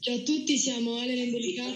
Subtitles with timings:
[0.00, 1.74] Ciao a tutti, siamo Elena Indelicar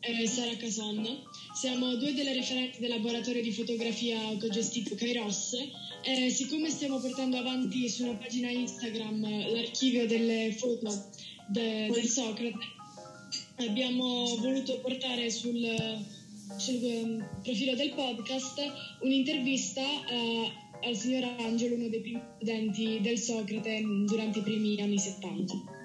[0.00, 1.08] e Sara Casonna.
[1.54, 5.54] Siamo due delle referenti del laboratorio di fotografia autogestito Kairos
[6.02, 9.20] e siccome stiamo portando avanti su una pagina Instagram
[9.52, 11.10] l'archivio delle foto
[11.48, 12.56] de- del Socrate,
[13.56, 15.60] abbiamo voluto portare sul,
[16.56, 18.58] sul um, profilo del podcast
[19.02, 24.98] un'intervista a- al signor Angelo, uno dei primi studenti del Socrate durante i primi anni
[24.98, 25.78] 70.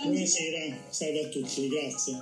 [0.00, 2.18] Buonasera, salve a tutti, grazie.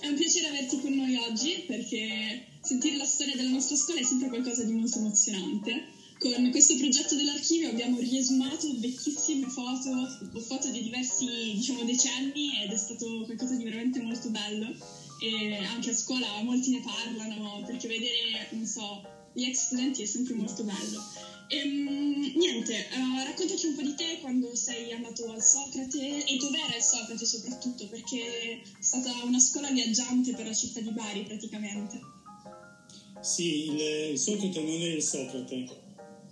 [0.00, 4.04] è un piacere averti con noi oggi perché sentire la storia della nostra scuola è
[4.04, 5.94] sempre qualcosa di molto emozionante.
[6.18, 9.90] Con questo progetto dell'archivio abbiamo riesumato vecchissime foto
[10.34, 14.76] o foto di diversi diciamo, decenni ed è stato qualcosa di veramente molto bello
[15.22, 19.02] e anche a scuola molti ne parlano perché vedere, non so,
[19.36, 21.04] gli ex studenti è sempre molto bello.
[21.48, 26.74] Ehm, niente, eh, raccontaci un po' di te quando sei andato al Socrate e dov'era
[26.74, 32.00] il Socrate soprattutto, perché è stata una scuola viaggiante per la città di Bari praticamente.
[33.20, 35.84] Sì, il, il Socrate non è il Socrate.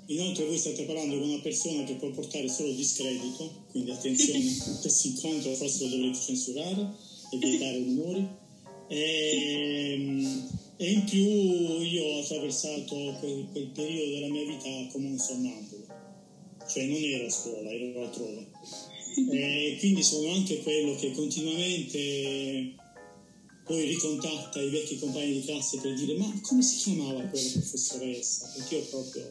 [0.07, 4.41] Inoltre voi state parlando con una persona che può portare solo discredito, quindi attenzione,
[4.81, 6.89] questo incontro forse lo dovrete censurare
[7.31, 8.29] e vietare i minori.
[8.89, 15.19] E, e in più io ho attraversato quel, quel periodo della mia vita come un
[15.19, 15.87] sonnambulo,
[16.69, 18.47] cioè non ero a scuola, ero altrove.
[19.31, 22.75] E quindi sono anche quello che continuamente
[23.65, 28.51] poi ricontatta i vecchi compagni di classe per dire ma come si chiamava quella professoressa?
[28.57, 29.23] Perché io proprio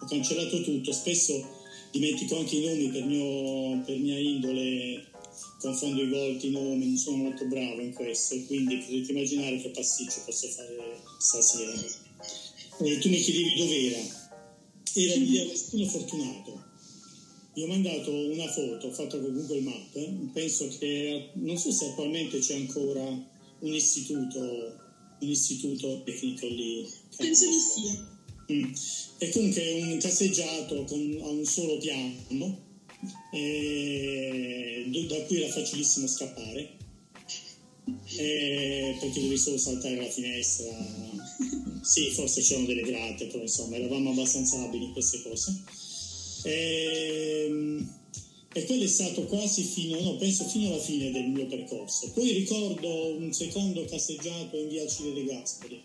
[0.00, 1.48] ho cancellato tutto, spesso
[1.90, 5.06] dimentico anche i nomi per, mio, per mia indole,
[5.62, 9.70] confondo i volti, i nomi, non sono molto bravo in questo quindi potete immaginare che
[9.70, 11.72] pasticcio posso fare stasera.
[12.80, 14.20] E tu mi chiedevi dov'era?
[14.94, 16.64] Era in via Agostino Fortunato.
[17.54, 22.38] Vi ho mandato una foto fatta con Google Map, penso che non so se attualmente
[22.38, 24.40] c'è ancora un istituto,
[25.20, 26.88] un istituto tecnico lì.
[27.16, 28.10] Penso di sì.
[28.52, 28.72] Mm.
[29.18, 32.61] E comunque è un casseggiato con, a un solo piano,
[33.32, 36.76] eh, da cui era facilissimo scappare,
[38.16, 40.70] eh, perché dovevi solo saltare la finestra.
[41.82, 45.62] Sì, forse c'erano delle grate, però insomma eravamo abbastanza abili in queste cose.
[46.44, 47.84] E,
[48.54, 52.10] e quello è stato quasi fino, no, penso fino alla fine del mio percorso.
[52.12, 55.82] Poi ricordo un secondo casseggiato in via Cile De Gasperi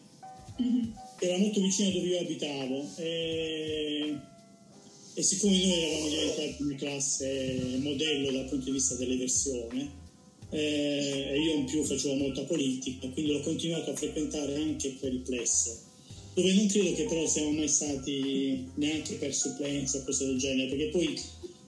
[0.60, 0.92] Mhm.
[1.20, 4.18] era molto vicino a dove io abitavo e,
[5.18, 9.92] e siccome noi eravamo diventati una classe modello dal punto di vista dell'eversione
[10.52, 15.18] eh, e io in più facevo molta politica quindi ho continuato a frequentare anche quel
[15.22, 15.86] plesso
[16.36, 20.70] dove non credo che però siamo mai stati neanche per supplenza o cose del genere
[20.70, 21.20] perché poi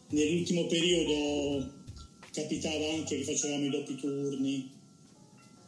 [0.09, 1.73] nell'ultimo periodo
[2.31, 4.69] capitava anche che facevamo i doppi turni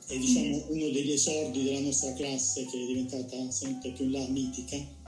[0.06, 4.28] è diciamo uno degli esordi della nostra classe che è diventata sempre più in là
[4.28, 5.00] mitica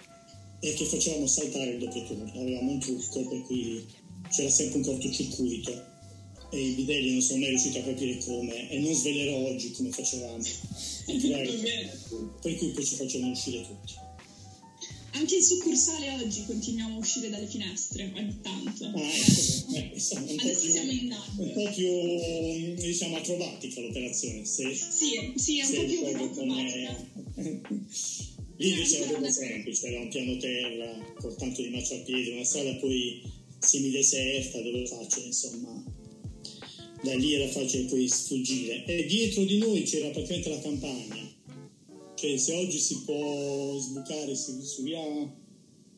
[0.70, 1.28] è che facevamo?
[1.28, 2.32] Saltare il doppio turno.
[2.36, 3.86] Avevamo un trucco per cui
[4.30, 5.92] c'era sempre un cortocircuito.
[6.52, 8.70] E i bidelli non sono mai riusciti a capire come.
[8.70, 10.44] E non svelerò oggi come facevamo.
[12.42, 13.94] Per cui poi ci facevano uscire tutti.
[15.16, 18.86] Anche in succursale oggi continuiamo a uscire dalle finestre ogni tanto.
[18.86, 21.48] ah, ecco, eh, insomma, un, Adesso siamo in Napoli.
[21.48, 27.08] un po' più diciamo acrobatica l'operazione se, Sì, sì, è un po' più acrobatica.
[27.36, 27.62] come
[28.58, 33.22] Lì era proprio semplice, era un piano terra con tanto di marciapiede, una strada poi
[33.60, 35.84] semideserta dove facile, insomma,
[37.02, 38.86] da lì era facile poi sfuggire.
[38.86, 41.32] E dietro di noi c'era praticamente la campagna,
[42.16, 45.02] cioè se oggi si può sbucare su, via,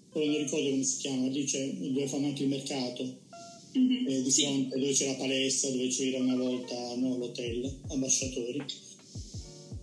[0.09, 3.23] poi non ricordo come si chiama, lì c'è dove fanno anche il mercato,
[3.73, 4.07] Mhm.
[4.07, 4.43] eh, di Sì.
[4.43, 8.63] fronte dove c'è la palestra, dove c'era una volta no, l'hotel, ambasciatori.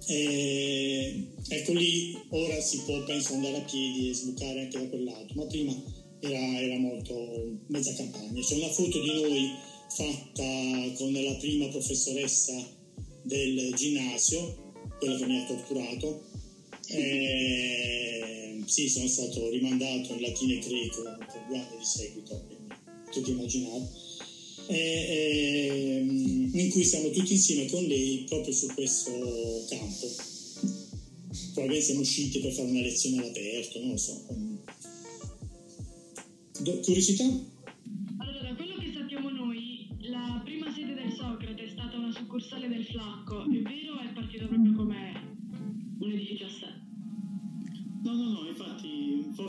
[0.06, 5.04] E, ecco lì ora si può penso andare a piedi e sbucare anche da quel
[5.04, 5.72] lato, ma prima
[6.20, 8.40] era, era molto mezza campagna.
[8.40, 9.50] C'è una foto di noi
[9.88, 12.54] fatta con la prima professoressa
[13.22, 16.24] del ginnasio, quella che mi ha torturato.
[16.88, 22.74] E, sì, sono stato rimandato in latino e greco per due anni di seguito, quindi
[23.04, 23.88] potete immaginare.
[24.68, 26.06] E, e,
[26.52, 29.10] in cui siamo tutti insieme con lei proprio su questo
[29.68, 30.06] campo.
[31.54, 34.26] Probabilmente siamo usciti per fare una lezione all'aperto, non lo so.
[36.60, 37.24] Do- curiosità?
[37.24, 42.68] Allora, da quello che sappiamo noi, la prima sede del Socrate è stata una succursale
[42.68, 43.81] del Flacco, è vero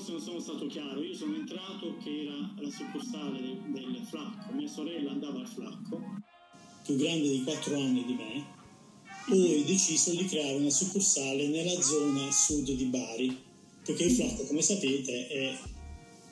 [0.04, 1.02] forse non sono stato chiaro.
[1.02, 6.02] Io sono entrato che era la succursale del, del Flacco, mia sorella andava al Flacco,
[6.84, 8.46] più grande di 4 anni di me,
[9.28, 13.38] poi deciso di creare una succursale nella zona sud di Bari,
[13.86, 15.58] perché il Flacco, come sapete, è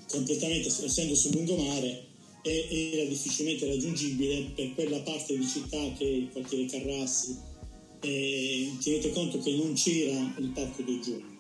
[0.10, 2.08] completamente, essendo sul lungomare,
[2.44, 7.50] era difficilmente raggiungibile per quella parte di città che è il quartiere Carrassi.
[8.04, 11.31] E tenete conto che non c'era il Parco del Giugno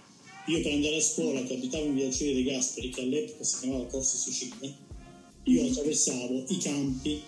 [0.46, 3.60] io per andare a scuola, che abitavo in via Cile dei Gasperi, che all'epoca si
[3.60, 4.74] chiamava Corso Sicilia,
[5.44, 7.22] io attraversavo i campi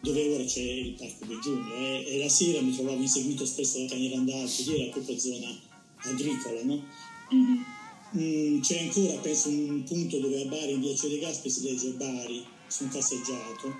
[0.00, 3.80] dove ora c'è il Parco del Giugno e, e la sera mi trovavo inseguito spesso
[3.80, 5.60] da cani randaggi, lì era proprio zona
[5.96, 6.84] agricola, no?
[7.34, 7.62] Mm-hmm.
[8.16, 11.62] Mm, c'è ancora, penso, un punto dove a Bari, in via Cile dei Gasperi, si
[11.62, 13.74] legge Bari su un passeggiato,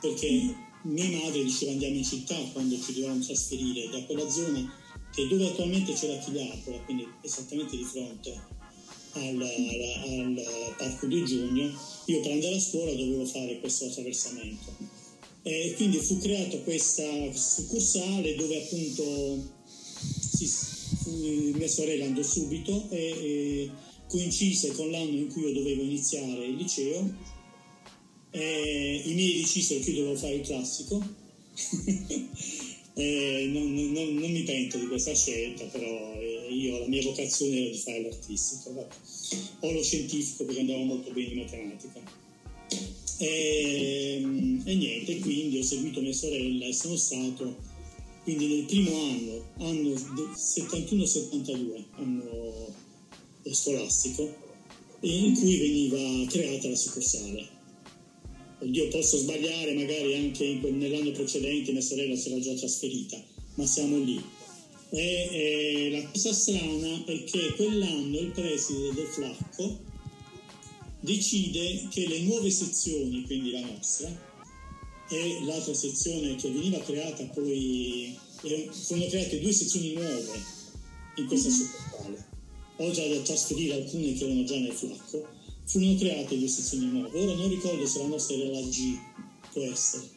[0.00, 0.52] perché mm-hmm.
[0.82, 4.84] mia madre diceva andiamo in città quando ci dovevamo trasferire da quella zona
[5.16, 8.38] che dove attualmente c'è la Chigliapola, quindi esattamente di fronte
[9.12, 11.72] al, al, al Parco di Giugno,
[12.04, 14.76] io per andare a scuola dovevo fare questo attraversamento.
[15.42, 19.54] E quindi fu creata questa succursale dove appunto
[19.94, 23.70] si, fu, mia sorella andò subito e, e
[24.08, 27.14] coincise con l'anno in cui io dovevo iniziare il liceo.
[28.32, 31.02] E I miei decisero che io dovevo fare il classico
[32.98, 37.60] Eh, non, non, non, mi pento di questa scelta, però eh, io la mia vocazione
[37.60, 38.88] era di fare l'artistico,
[39.60, 42.00] o lo scientifico perché andavo molto bene in matematica.
[43.18, 44.22] E,
[44.64, 47.74] e, niente, quindi ho seguito mia sorella e sono stato
[48.22, 52.74] quindi nel primo anno, anno 71-72, anno
[53.50, 54.34] scolastico,
[55.00, 57.55] in cui veniva creata la succursale
[58.58, 63.22] oddio posso sbagliare, magari anche nell'anno precedente mia sorella si era già trasferita,
[63.54, 64.22] ma siamo lì.
[64.90, 69.78] E, e, la cosa strana è che quell'anno il preside del Flacco
[71.00, 74.08] decide che le nuove sezioni, quindi la nostra,
[75.08, 80.54] e l'altra sezione che veniva creata poi, eh, furono create due sezioni nuove
[81.16, 81.58] in questa mm-hmm.
[81.58, 82.26] succursale,
[82.76, 85.28] oltre a trasferire alcune che erano già nel Flacco,
[85.66, 87.18] furono create due sezioni nuove.
[87.18, 88.98] Ora non ricordo se la nostra era la G,
[89.52, 90.08] può essere.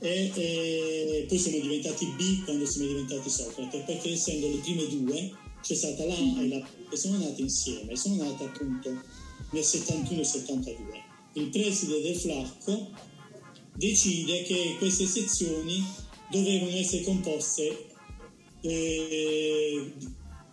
[0.00, 5.32] E, e, poi siamo diventati B quando siamo diventati Socrate, perché essendo le prime due
[5.62, 8.90] c'è stata la A e la B, che sono nate insieme, e sono nate appunto
[9.50, 10.76] nel 71-72.
[11.34, 12.90] Il preside del Flacco
[13.74, 15.84] decide che queste sezioni
[16.30, 17.86] dovevano essere composte
[18.60, 19.92] eh,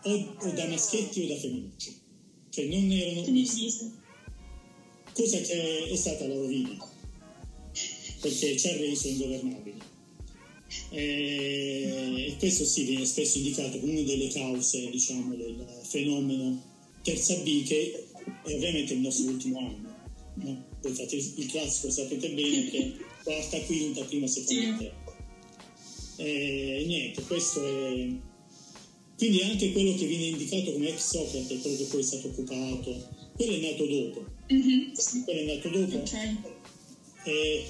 [0.04, 2.00] o, o, da maschietti o da femminucci,
[2.50, 3.24] cioè non erano
[5.16, 6.78] cosa che è stata la rovina,
[8.20, 9.82] perché ci ha reso ingovernabili.
[10.90, 16.62] E questo sì viene spesso indicato come una delle cause diciamo, del fenomeno
[17.02, 18.08] terza B che
[18.44, 19.94] è ovviamente il nostro ultimo anno.
[20.36, 20.66] No?
[20.82, 25.16] Voi fate il classico, sapete bene che quarta, quinta, prima, seconda, terza.
[26.18, 28.08] E niente, questo è...
[29.18, 33.08] Quindi anche quello che viene indicato come ex Socrate, quello che poi è stato occupato,
[33.36, 34.94] quello è nato dopo Mm-hmm.
[35.24, 35.98] Quello è nato dopo.
[35.98, 36.38] Okay.
[37.24, 37.66] E,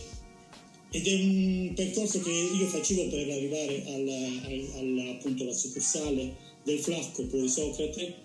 [0.91, 6.79] ed è un percorso che io facevo per arrivare alla, alla, appunto, alla succursale del
[6.79, 8.15] Flacco, poi Socrate,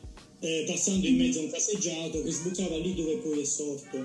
[0.41, 3.97] eh, passando in mezzo a un passeggiato che sbucava lì dove poi è sorto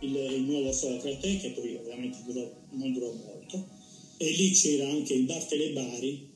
[0.00, 3.68] il, il nuovo Socrate, che poi ovviamente durò, non durò molto,
[4.16, 6.28] e lì c'era anche il bar Telebari,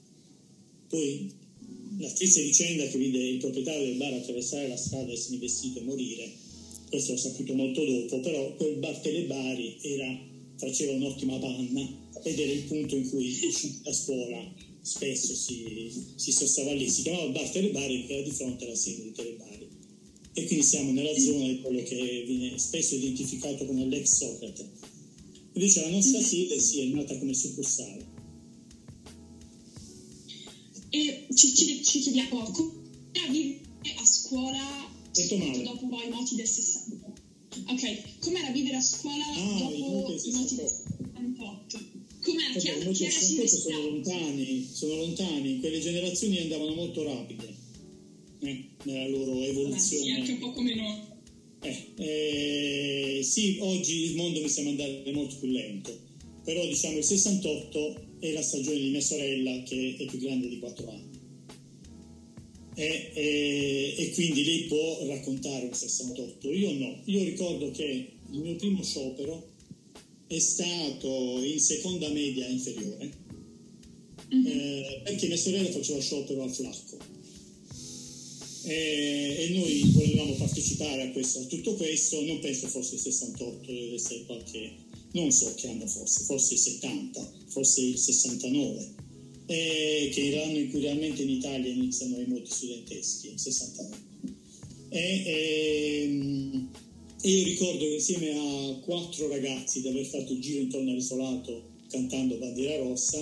[0.89, 1.33] poi
[1.99, 5.83] la triste vicenda che vide il proprietario del bar attraversare la strada, essere vestito e
[5.83, 6.31] morire,
[6.93, 10.15] questo l'ho saputo molto dopo, però quel bar Telebari era,
[10.59, 13.35] faceva un'ottima panna ed era il punto in cui
[13.85, 18.67] a scuola spesso si, si sostava lì, si chiamava bar Telebari perché era di fronte
[18.67, 19.69] alla sede di Telebari.
[20.35, 24.71] E quindi siamo nella zona di quello che viene spesso identificato come l'ex Socrate.
[25.55, 26.29] Invece la nostra mm-hmm.
[26.29, 28.07] sede sì, è nata come succursale.
[30.91, 33.61] E ci, ci, ci chiediamo, come
[33.97, 35.63] a scuola Detto male.
[35.63, 37.13] dopo i moti del 60.
[37.69, 41.81] Ok, com'era vivere a scuola ah, dopo i moti del 68?
[42.23, 42.59] Com'era?
[42.59, 43.05] Che, okay, che
[43.37, 47.55] era sono lontani, sono lontani, quelle generazioni andavano molto rapide
[48.41, 50.05] eh, nella loro evoluzione.
[50.05, 51.01] Sì, anche un po' come noi.
[51.61, 55.97] Eh, eh, sì, oggi il mondo mi sembra andare molto più lento,
[56.43, 60.59] però diciamo il 68 è la stagione di mia sorella che è più grande di
[60.59, 61.12] 4 anni
[62.75, 66.51] e, e, e, quindi lei può raccontare un 68.
[66.51, 69.51] Io no, io ricordo che il mio primo sciopero
[70.27, 73.11] è stato in seconda media inferiore
[74.35, 74.47] mm-hmm.
[74.47, 76.97] eh, perché mia sorella faceva sciopero al flacco
[78.65, 83.73] e, e noi volevamo partecipare a, questo, a, tutto questo, non penso fosse il 68,
[83.73, 84.73] deve essere qualche,
[85.13, 88.95] non so che anno fosse, forse il 70, forse il 69,
[89.53, 93.97] eh, che è l'anno in Italia iniziano i moti studenteschi, il 69.
[94.89, 96.71] E, ehm,
[97.23, 102.37] io ricordo che insieme a quattro ragazzi di aver fatto il giro intorno all'isolato cantando
[102.37, 103.19] Bandiera Rossa,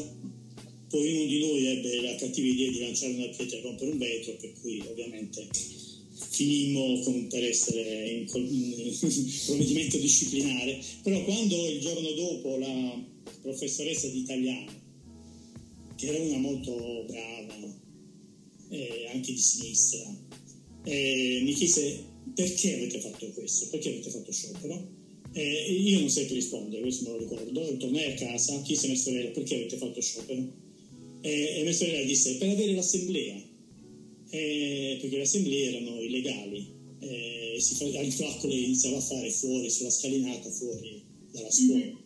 [0.89, 3.99] poi uno di noi ebbe la cattiva idea di lanciare una pietra e rompere un
[3.99, 5.49] vetro, per cui ovviamente
[6.31, 8.95] finimmo con, per essere in, in
[9.47, 10.79] provvedimento disciplinare.
[11.03, 13.05] Però quando il giorno dopo la
[13.43, 14.80] professoressa di italiano,
[16.01, 17.79] che era una molto brava,
[18.71, 20.17] eh, anche di sinistra,
[20.85, 22.05] eh, mi chiese
[22.35, 24.99] perché avete fatto questo, perché avete fatto sciopero?
[25.33, 27.77] Eh, io non sapevo rispondere, questo me lo ricordo.
[27.77, 30.53] Tornai a casa, chiese a mia sorella perché avete fatto sciopero?
[31.21, 33.37] Eh, e mia sorella disse per avere l'assemblea,
[34.31, 36.79] eh, perché le assemblee erano illegali.
[37.03, 41.85] Eh, si fa, il flacco le iniziava a fare fuori, sulla scalinata, fuori dalla scuola.
[41.85, 41.97] Mm-hmm.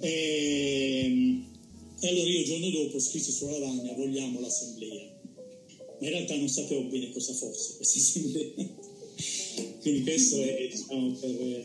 [0.00, 1.52] E,
[2.06, 5.12] e allora io il giorno dopo scrissi sulla lavagna vogliamo l'assemblea.
[6.00, 8.50] Ma in realtà non sapevo bene cosa fosse questa assemblea.
[9.80, 11.64] Quindi questo è diciamo, per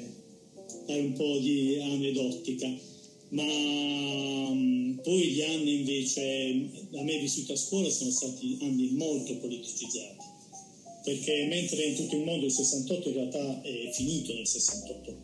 [0.85, 2.87] dare un po' di aneddotica
[3.29, 9.37] ma um, poi gli anni invece a me vissuti a scuola sono stati anni molto
[9.37, 10.25] politicizzati
[11.03, 15.17] perché mentre in tutto il mondo il 68 in realtà è finito nel 68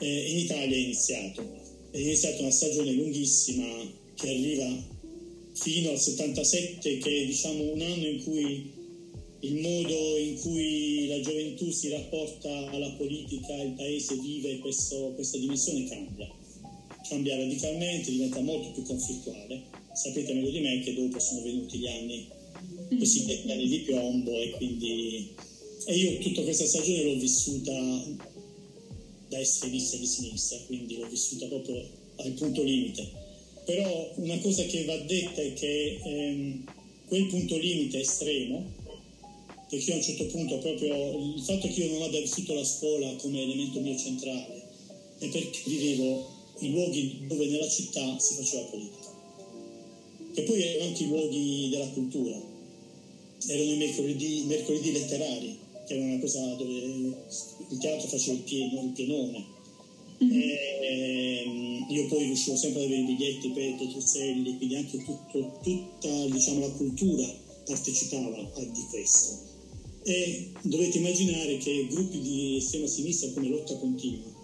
[0.00, 1.42] eh, in Italia è iniziato
[1.90, 4.94] è iniziata una stagione lunghissima che arriva
[5.52, 8.72] fino al 77 che è diciamo un anno in cui
[9.40, 15.38] il modo in cui la gioventù si rapporta alla politica, il paese vive questo, questa
[15.38, 16.28] dimensione cambia
[17.08, 19.62] cambia radicalmente, diventa molto più conflittuale.
[19.92, 22.26] Sapete meglio di me che dopo sono venuti gli anni
[22.98, 25.34] cosiddetti anni di piombo e quindi
[25.86, 27.72] e io tutta questa stagione l'ho vissuta
[29.28, 31.80] da estremista di sinistra, quindi l'ho vissuta proprio
[32.16, 33.24] al punto limite.
[33.66, 36.64] Però una cosa che va detta è che ehm,
[37.08, 38.64] quel punto limite estremo,
[39.68, 42.64] perché io a un certo punto proprio il fatto che io non abbia vissuto la
[42.64, 44.62] scuola come elemento mio centrale
[45.18, 49.14] è perché vivevo i luoghi dove nella città si faceva politica.
[50.34, 52.40] E poi erano anche i luoghi della cultura,
[53.48, 58.82] erano i mercoledì, mercoledì letterari, che era una cosa dove il teatro faceva il, pieno,
[58.82, 59.44] il pienone.
[60.22, 60.40] Mm-hmm.
[60.40, 65.58] E, ehm, io poi riuscivo sempre ad avere i biglietti per Petruzzelli, quindi anche tutto,
[65.62, 67.26] tutta diciamo, la cultura
[67.64, 69.44] partecipava a di questo.
[70.04, 74.34] E dovete immaginare che gruppi di estrema sinistra come Lotta Continua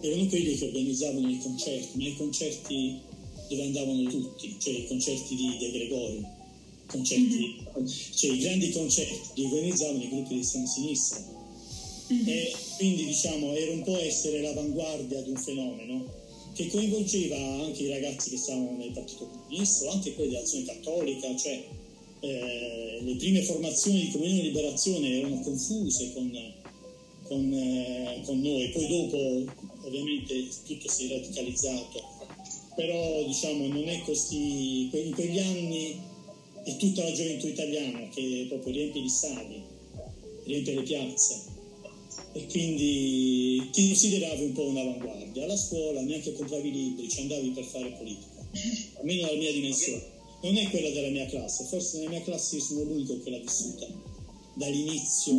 [0.00, 3.00] erano quelli che organizzavano i concerti, ma i concerti
[3.48, 6.28] dove andavano tutti, cioè i concerti di De Gregorio,
[6.86, 7.86] concerti, mm-hmm.
[8.14, 11.38] cioè i grandi concerti li organizzavano i gruppi di estrema sinistra.
[12.12, 16.04] E quindi diciamo era un po' essere l'avanguardia di un fenomeno
[16.54, 21.64] che coinvolgeva anche i ragazzi che stavano nel Partito Comunista anche quelli dell'azione cattolica, cioè
[22.18, 26.52] eh, le prime formazioni di Comunione e Liberazione erano confuse con,
[27.22, 29.52] con, eh, con noi, poi dopo
[29.86, 32.02] ovviamente tutto si è radicalizzato,
[32.74, 35.96] però diciamo non è così, in quegli anni
[36.64, 39.62] è tutta la gioventù italiana che proprio riempie gli stadi,
[40.44, 41.58] riempie le piazze
[42.32, 45.44] e quindi ti consideravi un po' un'avanguardia.
[45.44, 48.48] Alla scuola neanche compravi libri, ci andavi per fare politica,
[48.98, 50.18] almeno nella mia dimensione.
[50.42, 53.38] Non è quella della mia classe, forse nella mia classe io sono l'unico che l'ha
[53.38, 53.86] vissuta
[54.54, 55.34] dall'inizio,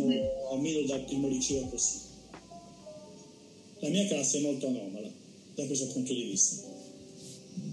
[0.50, 1.98] almeno dal primo liceo così.
[3.80, 5.10] La mia classe è molto anomala
[5.54, 6.70] da questo punto di vista.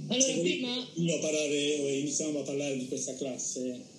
[0.07, 0.87] Allora, prima...
[0.95, 3.97] Iniziamo a parlare di questa classe.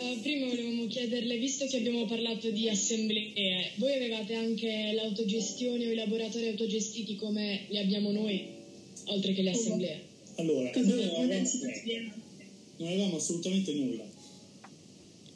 [0.00, 5.90] Uh, prima volevamo chiederle, visto che abbiamo parlato di assemblee, voi avevate anche l'autogestione o
[5.90, 8.46] i laboratori autogestiti come li abbiamo noi,
[9.06, 10.00] oltre che le assemblee?
[10.36, 11.26] Allora, noi non avevamo,
[12.76, 14.18] non avevamo assolutamente nulla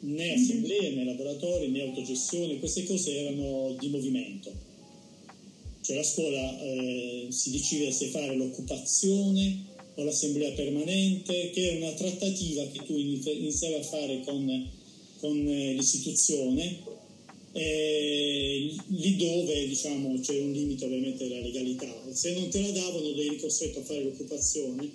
[0.03, 4.51] né assemblee né laboratori né autogestione, queste cose erano di movimento.
[5.81, 11.91] Cioè la scuola eh, si decide se fare l'occupazione o l'assemblea permanente, che è una
[11.93, 14.69] trattativa che tu iniziavi a fare con,
[15.19, 16.79] con eh, l'istituzione,
[17.53, 21.93] eh, lì dove diciamo, c'è un limite ovviamente della legalità.
[22.11, 24.89] Se non te la davano eri costretto a fare l'occupazione,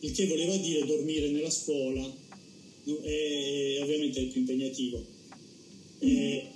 [0.00, 2.24] il che voleva dire dormire nella scuola,
[3.02, 5.04] e ovviamente è più impegnativo.
[6.04, 6.46] Mm-hmm.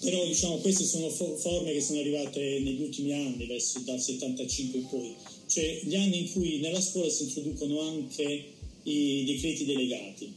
[0.00, 4.88] Però diciamo queste sono forme che sono arrivate negli ultimi anni, verso dal 75 in
[4.88, 5.14] poi,
[5.50, 8.44] cioè gli anni in cui nella scuola si introducono anche
[8.84, 10.32] i decreti delegati.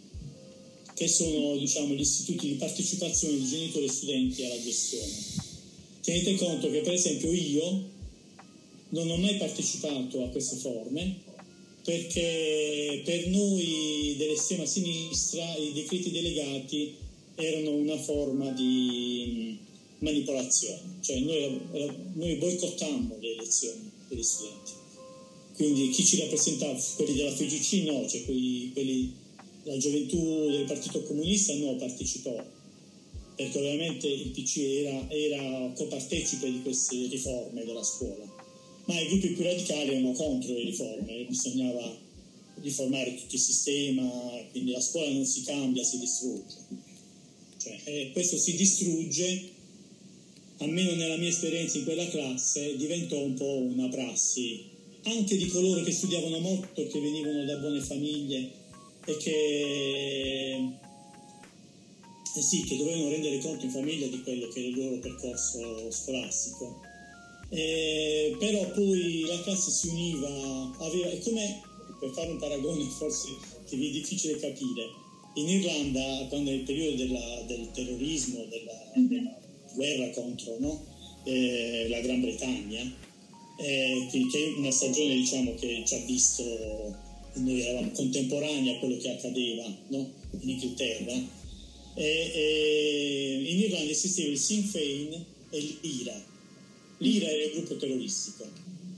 [0.96, 5.12] che sono diciamo, gli istituti di partecipazione di genitori e studenti alla gestione.
[6.04, 7.90] Tenete conto che per esempio io
[8.90, 11.22] non ho mai partecipato a queste forme
[11.84, 16.94] perché per noi dell'estrema sinistra i decreti delegati
[17.36, 19.58] erano una forma di
[19.98, 21.60] manipolazione, cioè noi,
[22.14, 24.83] noi boicottammo le elezioni degli studenti.
[25.56, 29.14] Quindi chi ci rappresentava, quelli della FGC no, cioè quelli, quelli
[29.64, 32.44] la gioventù del Partito Comunista no, partecipò,
[33.36, 38.26] perché ovviamente il PC era, era copartecipe di queste riforme della scuola,
[38.86, 42.02] ma i gruppi più radicali erano contro le riforme, bisognava
[42.62, 44.10] riformare tutto il sistema,
[44.52, 46.56] quindi la scuola non si cambia, si distrugge.
[47.58, 49.50] Cioè, eh, questo si distrugge,
[50.58, 54.72] almeno nella mia esperienza in quella classe, diventò un po' una prassi,
[55.04, 58.52] anche di coloro che studiavano molto, che venivano da buone famiglie
[59.06, 60.70] e che,
[62.36, 65.92] eh sì, che dovevano rendere conto in famiglia di quello che era il loro percorso
[65.92, 66.82] scolastico.
[67.50, 71.62] Eh, però poi la classe si univa, aveva, è come,
[72.00, 73.28] per fare un paragone forse
[73.68, 75.02] che vi è difficile capire,
[75.36, 79.42] in Irlanda, quando è il periodo della, del terrorismo, della, della,
[79.74, 80.86] guerra contro no?
[81.24, 82.94] eh, la Gran Bretagna,
[83.58, 88.98] eh, che è una stagione diciamo, che ci ha visto noi eravamo contemporanei a quello
[88.98, 90.12] che accadeva no?
[90.40, 91.14] in Inghilterra,
[91.96, 96.26] e, e in Irlanda esisteva il Sinn Féin e l'IRA.
[97.00, 98.48] L'IRA era il gruppo terroristico,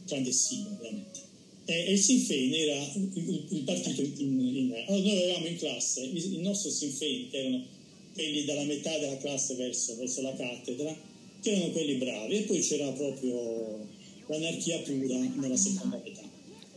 [0.06, 1.24] clandestino ovviamente.
[1.66, 5.58] E, e il Sinn Féin era il, il partito in, in, allora noi avevamo in
[5.58, 7.66] classe il, il nostro Sinn Féin, che erano
[8.14, 10.96] quelli dalla metà della classe verso, verso la cattedra,
[11.42, 13.88] che erano quelli bravi, e poi c'era proprio
[14.28, 16.22] l'anarchia pura nella seconda metà.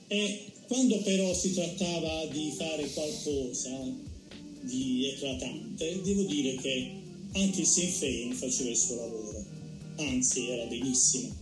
[0.08, 4.06] E quando però si trattava di fare qualcosa
[4.62, 6.92] di eclatante, devo dire che
[7.32, 9.44] anche il Sinn Féin faceva il suo lavoro,
[9.96, 11.34] anzi era benissimo,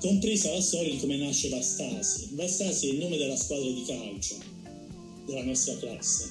[0.00, 2.28] compresa la storia di come nasce Vastasi.
[2.32, 4.36] Vastasi è il nome della squadra di calcio
[5.26, 6.30] della nostra classe,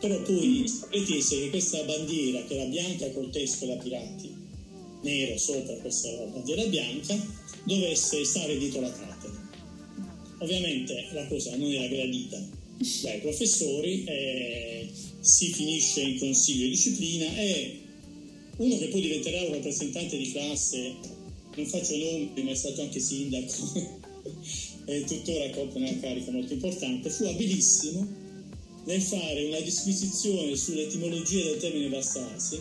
[0.00, 4.39] però poi pretese che questa bandiera, che era bianca col testo da pirati,
[5.02, 7.16] nero sopra questa bandiera bianca,
[7.64, 9.48] dovesse stare dietro la cattedra
[10.38, 12.58] Ovviamente la cosa non era gradita
[13.02, 14.88] dai professori, eh,
[15.20, 17.78] si finisce in consiglio di disciplina e
[18.56, 20.94] uno che poi diventerà un rappresentante di classe,
[21.56, 23.52] non faccio nomi, ma è stato anche sindaco
[24.86, 28.08] e tuttora copre una carica molto importante, fu abilissimo
[28.86, 32.60] nel fare una disquisizione sull'etimologia del termine Vastasi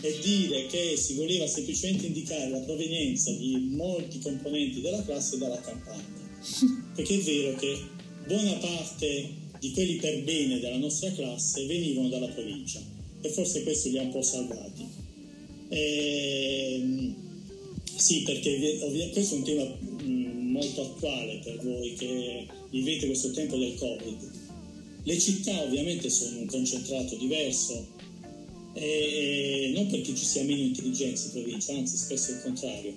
[0.00, 5.60] e dire che si voleva semplicemente indicare la provenienza di molti componenti della classe dalla
[5.60, 6.04] campagna
[6.94, 7.78] perché è vero che
[8.26, 12.80] buona parte di quelli per bene della nostra classe venivano dalla provincia
[13.20, 14.86] e forse questo li ha un po' salvati.
[15.68, 17.14] E, ehm,
[17.96, 18.78] sì, perché
[19.12, 24.30] questo è un tema mm, molto attuale per voi che vivete questo tempo del Covid.
[25.02, 27.86] Le città ovviamente sono un concentrato diverso,
[28.78, 32.94] e non perché ci sia meno intelligenza in provincia, anzi spesso il contrario,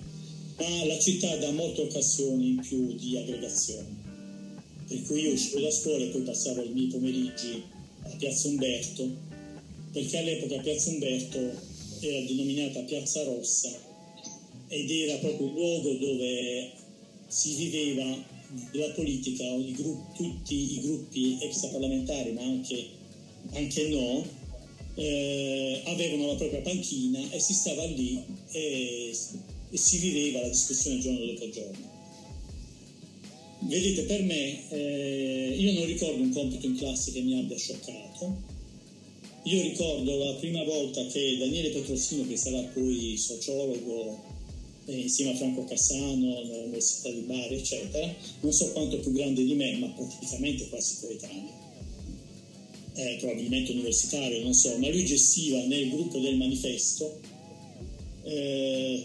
[0.58, 4.08] ma la città dà molte occasioni in più di aggregazione.
[4.86, 7.62] Per cui io uscivo da scuola e poi passavo i miei pomeriggi
[8.02, 9.08] a Piazza Umberto,
[9.92, 11.38] perché all'epoca Piazza Umberto
[12.00, 13.88] era denominata Piazza Rossa
[14.68, 16.72] ed era proprio il luogo dove
[17.26, 18.04] si viveva
[18.72, 22.86] la politica, i gruppi, tutti i gruppi extraparlamentari, ma anche,
[23.52, 24.38] anche no,
[25.00, 29.12] eh, avevano la propria panchina e si stava lì e
[29.70, 31.98] e si viveva la discussione giorno dopo giorno.
[33.60, 38.58] Vedete, per me, eh, io non ricordo un compito in classe che mi abbia scioccato.
[39.44, 44.18] Io ricordo la prima volta che Daniele Petrosino, che sarà poi sociologo
[44.86, 49.54] eh, insieme a Franco Cassano all'Università di Bari, eccetera, non so quanto più grande di
[49.54, 51.59] me, ma praticamente quasi coetaneo,
[53.00, 57.18] eh, probabilmente universitario, non so, ma lui gestiva nel gruppo del manifesto
[58.24, 59.04] eh,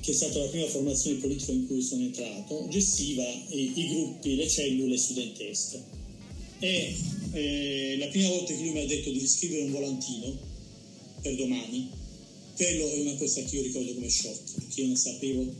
[0.00, 4.34] che è stata la prima formazione politica in cui sono entrato, gestiva i, i gruppi,
[4.34, 5.82] le cellule studentesche.
[6.60, 6.94] E
[7.32, 10.36] eh, la prima volta che lui mi ha detto di scrivere un volantino
[11.20, 11.90] per domani,
[12.54, 15.52] quello è una cosa che io ricordo come shock, perché io non sapevo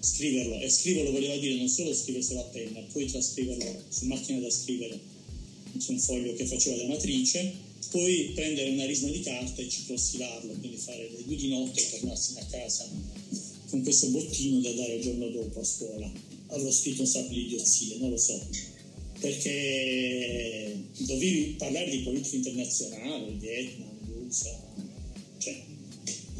[0.00, 0.60] scriverlo.
[0.60, 5.09] E scriverlo voleva dire non solo scriverselo a penna, poi trascriverlo su macchina da scrivere
[5.78, 7.52] su un foglio che faceva la matrice,
[7.90, 11.90] poi prendere una risma di carta e ciclostilarlo, quindi fare le due di notte e
[11.90, 12.88] tornarsene a casa
[13.70, 16.12] con questo bottino da dare il giorno dopo a scuola.
[16.48, 18.44] Avrò scritto un sacco di idiozie, non lo so,
[19.20, 24.60] perché dovevi parlare di politica internazionale, Vietnam, usa,
[25.38, 25.62] cioè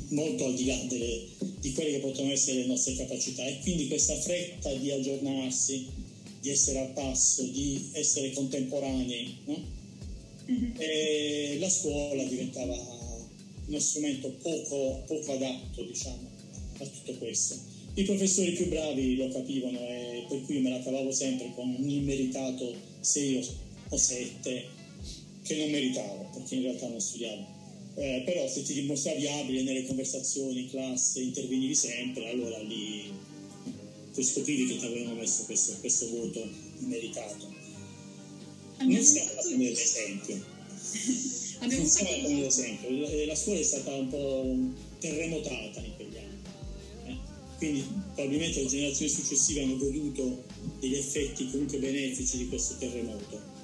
[0.09, 1.27] molto al di là delle,
[1.61, 5.87] di quelle che possono essere le nostre capacità e quindi questa fretta di aggiornarsi,
[6.41, 9.79] di essere al passo, di essere contemporanei, no?
[10.51, 11.61] mm-hmm.
[11.61, 12.75] la scuola diventava
[13.67, 16.29] uno strumento poco, poco adatto diciamo,
[16.79, 17.59] a tutto questo.
[17.95, 21.89] I professori più bravi lo capivano e per cui me la cavavo sempre con un
[21.89, 23.47] immeritato 6
[23.89, 24.65] o 7
[25.43, 27.59] che non meritavo perché in realtà non studiavo.
[27.97, 33.11] Eh, però se ti dimostravi abile nelle conversazioni in classe, intervenivi sempre, allora lì
[34.21, 36.47] tu scoprivi che ti avevano messo questo, questo voto
[36.81, 37.49] immeritato.
[38.81, 40.45] Non stiamo facendo l'esempio.
[41.61, 42.91] Non stiamo facendo l'esempio.
[42.91, 44.57] La, la scuola è stata un po'
[44.99, 46.43] terremotata in quegli anni.
[47.07, 47.17] Eh?
[47.57, 50.45] Quindi probabilmente le generazioni successive hanno goduto
[50.79, 53.59] degli effetti comunque benefici di questo terremoto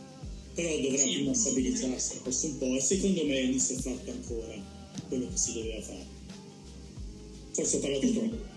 [0.55, 4.11] però dovrà sì, prima stabilizzarsi questo un po' e secondo me non si è fatto
[4.11, 4.55] ancora
[5.07, 6.07] quello che si doveva fare.
[7.53, 8.56] Forse ho parlato troppo.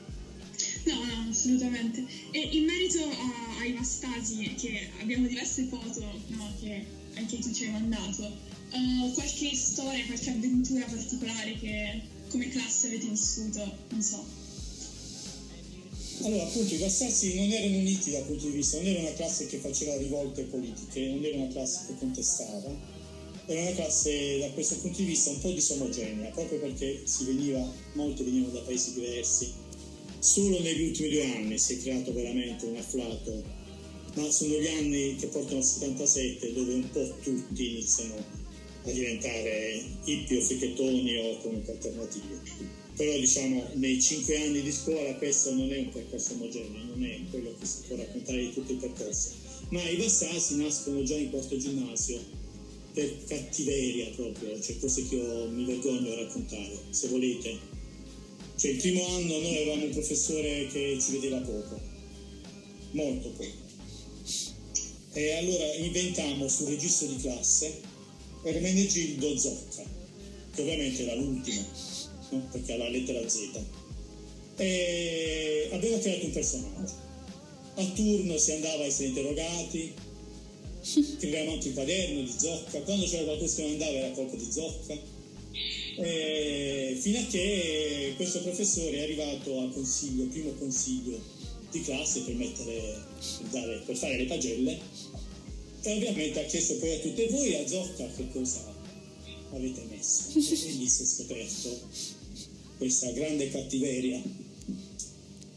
[0.90, 2.04] No, no, assolutamente.
[2.32, 7.66] E in merito a, ai vastasi, che abbiamo diverse foto no, che anche tu ci
[7.66, 13.72] hai mandato, uh, qualche storia, qualche avventura particolare che come classe avete vissuto?
[13.90, 14.26] Non so.
[16.24, 19.46] Allora, appunto, i Vassassi non erano uniti dal punto di vista, non era una classe
[19.46, 22.76] che faceva rivolte politiche, non era una classe che contestava,
[23.46, 27.72] era una classe da questo punto di vista un po' disomogenea, proprio perché si veniva,
[27.94, 29.68] molti venivano da paesi diversi.
[30.20, 33.42] Solo negli ultimi due anni si è creato veramente un afflato,
[34.16, 38.16] ma sono gli anni che portano al 77 dove un po' tutti iniziano
[38.84, 42.38] a diventare hippie o fricchettoni o comunque alternativi.
[42.98, 47.18] Però diciamo nei cinque anni di scuola questo non è un percorso omogeneo, non è
[47.30, 49.32] quello che si può raccontare di tutto il percorso,
[49.70, 52.20] ma i Vassasi nascono già in quarto ginnasio
[52.94, 57.69] per cattiveria proprio, cioè cose che io mi vergogno a raccontare, se volete.
[58.60, 61.80] Cioè il primo anno noi avevamo un professore che ci vedeva poco,
[62.92, 63.68] molto poco.
[65.14, 67.80] E allora inventammo sul registro di classe
[68.44, 69.84] Ermenegildo Zocca,
[70.54, 71.66] che ovviamente era l'ultimo
[72.32, 72.48] no?
[72.52, 73.62] perché ha la lettera Z.
[74.58, 76.94] E abbiamo creato un personaggio.
[77.76, 79.94] A turno si andava a essere interrogati,
[80.84, 84.52] scrivevamo anche il quaderno di Zocca, quando c'era qualcosa che non andava era colpa di
[84.52, 85.18] Zocca.
[86.02, 91.20] E fino a che questo professore è arrivato al consiglio, primo consiglio
[91.72, 93.04] di classe per, mettere,
[93.38, 94.80] per, dare, per fare le pagelle
[95.82, 98.76] e ovviamente ha chiesto poi a tutte voi a Zocca che cosa
[99.52, 101.80] avete messo e lì si è scoperto
[102.78, 104.22] questa grande cattiveria.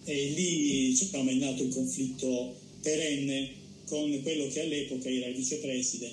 [0.04, 3.50] E lì diciamo, è nato il conflitto perenne
[3.86, 6.10] con quello che all'epoca era il vicepreside,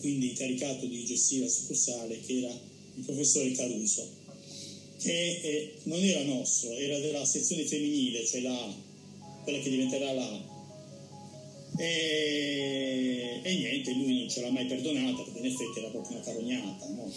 [0.00, 2.60] quindi incaricato di gestire la succursale, che era
[2.96, 4.08] il professore Caruso,
[5.00, 8.84] che eh, non era nostro, era della sezione femminile, cioè la
[9.44, 10.54] quella che diventerà la
[11.78, 16.24] e, e, niente, lui non ce l'ha mai perdonata perché in effetti era proprio una
[16.24, 17.12] carognata, no?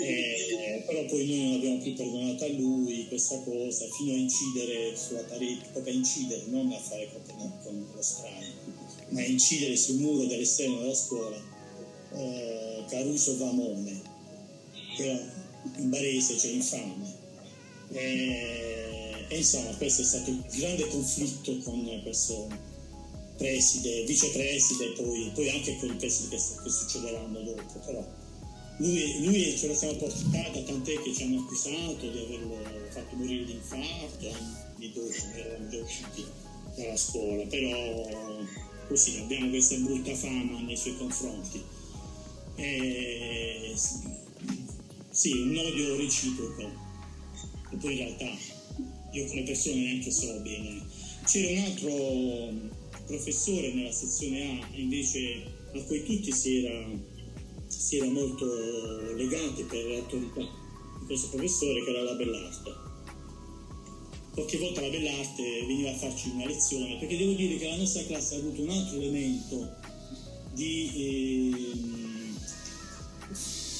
[0.00, 4.96] Eh, però poi noi non abbiamo più perdonato a lui questa cosa fino a incidere
[4.96, 8.46] sulla parete, proprio a incidere, non a fare con, con lo spray,
[9.10, 11.36] ma a incidere sul muro dell'esterno della scuola
[12.14, 14.00] eh, Caruso Vamone,
[15.04, 15.20] era
[15.76, 17.16] in barese, cioè infame.
[17.90, 22.48] E, e insomma questo è stato il grande conflitto con questo
[23.36, 28.04] preside, vicepreside, poi, poi anche con i presidi che, che succederanno dopo, però
[28.78, 32.56] lui, lui, ce lo siamo portata, tant'è che ci hanno accusato di averlo
[32.90, 36.24] fatto morire di infarto anni dopo, eravamo già usciti
[36.76, 38.46] dalla scuola, però
[38.86, 41.62] così abbiamo questa brutta fama nei suoi confronti.
[42.54, 43.74] E,
[45.18, 46.62] sì, un odio reciproco,
[47.72, 48.30] e poi in realtà
[49.10, 50.86] io come persona neanche so bene.
[51.24, 52.70] C'era un altro
[53.04, 55.42] professore nella sezione A invece
[55.74, 56.86] a cui tutti si era
[57.66, 58.46] si era molto
[59.16, 62.72] legati per l'autorità di questo professore che era la Bellarte.
[64.34, 68.04] Qualche volta la Bellarte veniva a farci una lezione perché devo dire che la nostra
[68.04, 69.74] classe ha avuto un altro elemento
[70.54, 72.07] di, eh,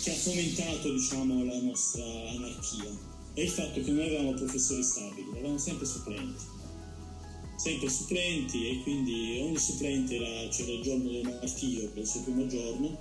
[0.08, 2.88] che ha fomentato diciamo, la nostra anarchia
[3.34, 6.56] è il fatto che non avevamo professori stabili, avevamo sempre supplenti
[7.56, 12.20] sempre supplenti e quindi ogni supplente era, c'era il giorno del martirio, per il suo
[12.22, 12.96] primo giorno,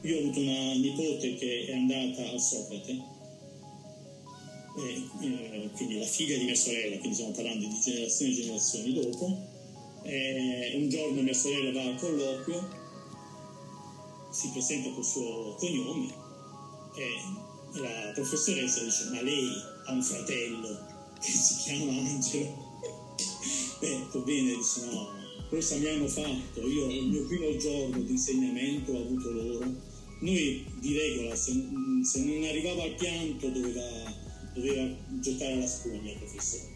[0.00, 3.02] io ho avuto una nipote che è andata a Socrate,
[4.76, 8.92] e, eh, quindi la figlia di mia sorella, quindi stiamo parlando di generazioni e generazioni
[8.94, 9.52] dopo.
[10.02, 12.68] E un giorno mia sorella va al colloquio,
[14.30, 16.23] si presenta col suo cognome
[16.96, 19.50] E la professoressa dice, ma lei
[19.86, 20.86] ha un fratello
[21.20, 22.72] che si chiama Angelo?
[24.12, 25.08] Va bene, dice no,
[25.48, 26.60] cosa mi hanno fatto?
[26.60, 29.92] Io il mio primo giorno di insegnamento ho avuto loro.
[30.20, 31.52] Noi di regola, se,
[32.02, 33.82] se non arrivava al pianto, doveva,
[34.54, 36.72] doveva gettare alla spugna il professore.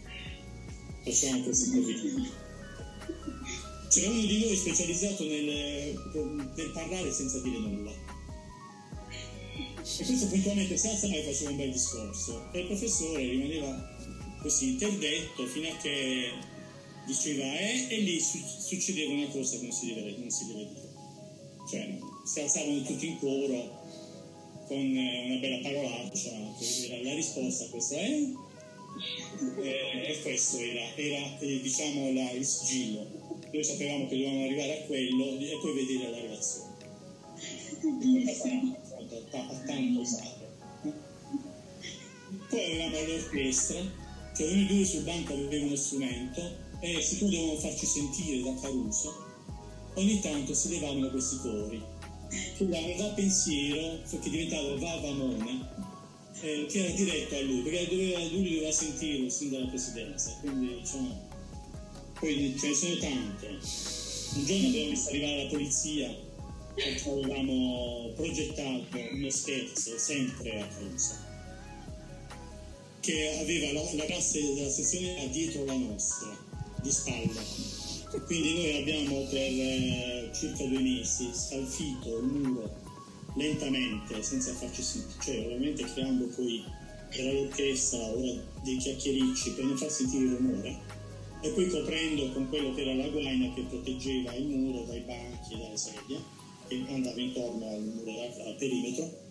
[1.05, 2.29] Facciamo così così.
[3.89, 5.95] C'era uno di noi specializzato nel,
[6.55, 8.08] nel parlare senza dire nulla.
[9.81, 12.51] E questo puntualmente si alzava e faceva un bel discorso.
[12.51, 13.97] E il professore rimaneva
[14.41, 16.31] così interdetto fino a che
[17.05, 20.67] diceva eh, e lì su- succedeva una cosa che non si deve, non si deve
[20.67, 20.87] dire.
[21.69, 23.77] Cioè, si alzavano tutti in coro
[24.67, 28.33] con eh, una bella parolaccia, che era la risposta a questo eh?
[29.61, 33.07] E, e questo era, era eh, diciamo la, il sigillo.
[33.51, 36.67] Noi sapevamo che dovevamo arrivare a quello e poi vedere la relazione.
[38.29, 38.33] A
[39.29, 40.47] tanto usato.
[42.49, 43.79] Poi avevamo l'orchestra,
[44.35, 46.41] cioè ogni due sul banco aveva uno strumento
[46.79, 49.13] e siccome dovevamo farci sentire da Caruso,
[49.95, 51.83] ogni tanto si levavano questi cori.
[52.29, 55.67] Che un va pensiero, che diventava va Vamone,
[56.41, 60.37] eh, che era diretto a lui, perché doveva, lui doveva sentirlo sin dalla presidenza.
[60.39, 61.27] Quindi diciamo,
[62.19, 63.47] poi ce ne sono tante.
[64.35, 66.27] Un giorno abbiamo visto arrivare la polizia
[66.75, 71.27] e avevamo progettato uno scherzo sempre a Caruso
[72.99, 76.29] che aveva la, la classe della sezione dietro la nostra,
[76.81, 77.41] di spalla.
[78.25, 82.75] Quindi noi abbiamo per eh, circa due mesi scalfito il muro
[83.35, 86.63] lentamente, senza farci sentire, cioè ovviamente creando poi
[87.11, 90.79] era l'orchestra, ora dei chiacchiericci per non far sentire il rumore,
[91.41, 95.53] e poi coprendo con quello che era la guaina che proteggeva il muro dai banchi
[95.53, 96.19] e dalle sedie,
[96.69, 99.27] che andava intorno al muro al perimetro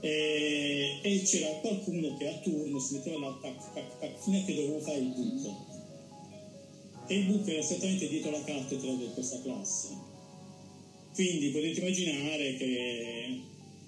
[0.00, 4.44] e, e, c'era qualcuno che a turno si metteva là tac, tac, tac, fino a
[4.44, 5.66] che dovevo fare il buco.
[7.06, 9.88] E il buco era esattamente dietro la cattedra di questa classe.
[11.12, 13.40] Quindi potete immaginare che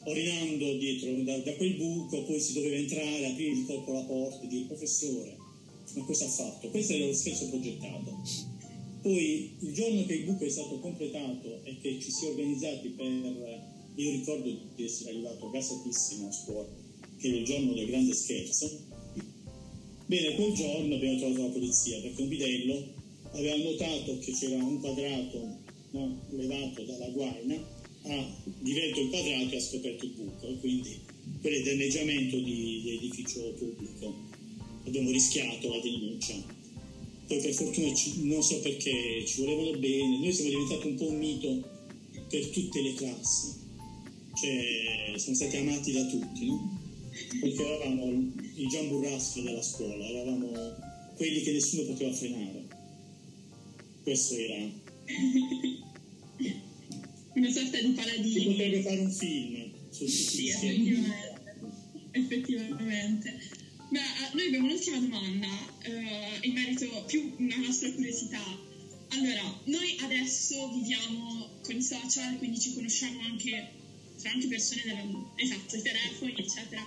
[0.05, 4.45] orinando dietro da, da, quel buco poi si doveva entrare, aprire il colpo alla porta
[4.45, 5.37] e dire professore,
[5.95, 6.69] ma cosa ha fatto?
[6.69, 8.51] Questo era lo scherzo progettato.
[9.03, 12.89] Poi il giorno che il buco è stato completato e che ci si è organizzati
[12.91, 16.69] per io ricordo di essere arrivato gasatissimo a scuola,
[17.19, 18.71] che era il giorno del grande scherzo.
[20.07, 22.93] Bene, quel giorno abbiamo trovato la polizia perché un bidello
[23.33, 25.59] aveva notato che c'era un quadrato
[25.91, 27.55] no, levato dalla guaina,
[28.05, 31.01] ha diretto il quadrato e ha scoperto il buco, quindi
[31.41, 34.15] quello è danneggiamento di, di edificio pubblico.
[34.85, 36.61] Abbiamo rischiato la denuncia.
[37.33, 41.09] Poi per fortuna ci, non so perché ci volevano bene, noi siamo diventati un po'
[41.09, 41.71] un mito
[42.29, 43.61] per tutte le classi
[44.35, 46.81] cioè, siamo stati amati da tutti, no?
[47.41, 50.51] Perché eravamo i Gian Burrasco della scuola, eravamo
[51.15, 52.67] quelli che nessuno poteva frenare.
[54.03, 54.71] Questo era.
[57.35, 58.41] Una sorta di paladino.
[58.41, 61.41] Si potrebbe fare un film su tutti Sì, effettivamente.
[62.13, 63.41] effettivamente.
[63.93, 64.01] Beh,
[64.33, 65.49] noi abbiamo un'ultima domanda
[65.85, 68.43] uh, in merito più una nostra curiosità.
[69.09, 73.71] Allora, noi adesso viviamo con i social, quindi ci conosciamo anche
[74.19, 76.83] tra anche persone della, esatto, i telefoni, eccetera.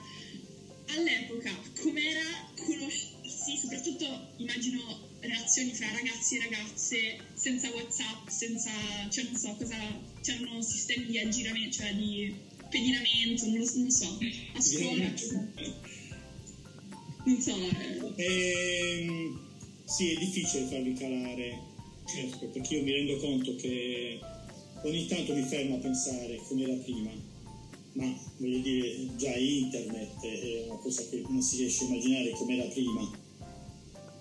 [0.95, 8.71] All'epoca, com'era conoscersi, soprattutto immagino relazioni fra ragazzi e ragazze senza WhatsApp, senza,
[9.11, 9.77] cioè non so cosa,
[10.23, 12.33] c'erano sistemi di aggiramento, cioè di
[12.67, 14.17] pedinamento, non, lo, non so,
[14.53, 15.13] a scuola.
[17.25, 17.51] So.
[18.17, 18.23] Eh.
[18.23, 19.39] Ehm,
[19.83, 21.59] sì, è difficile farli calare,
[22.05, 24.19] certo, perché io mi rendo conto che
[24.83, 27.11] ogni tanto mi fermo a pensare come era prima,
[27.93, 32.57] ma voglio dire, già internet è una cosa che non si riesce a immaginare come
[32.57, 33.11] era prima.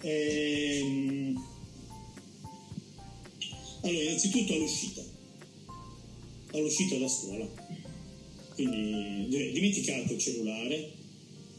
[0.00, 1.42] Ehm...
[3.82, 5.02] Allora, innanzitutto all'uscita,
[6.52, 7.46] all'uscita da scuola,
[8.54, 11.02] quindi dimenticate il cellulare,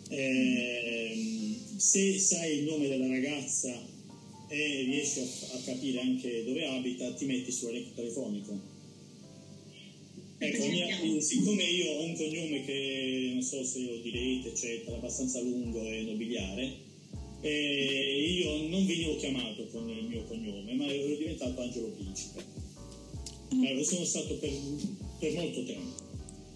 [0.09, 3.73] ehm, se sai il nome della ragazza
[4.47, 8.73] e riesci a, a capire anche dove abita, ti metti sull'elenco telefonico
[10.37, 15.39] Ecco, mia, siccome io ho un cognome che non so se lo direte, eccetera, abbastanza
[15.41, 16.73] lungo e nobiliare,
[17.39, 22.43] eh, io non venivo chiamato con il mio cognome, ma ero diventato Angelo Principe.
[23.51, 23.81] Allora, mm.
[23.81, 24.51] sono stato per,
[25.19, 26.03] per, molto tempo.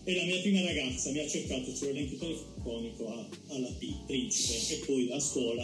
[0.09, 4.77] E la mia prima ragazza mi ha cercato sull'elenco telefonico a, alla P, Principe, e
[4.83, 5.63] poi a scuola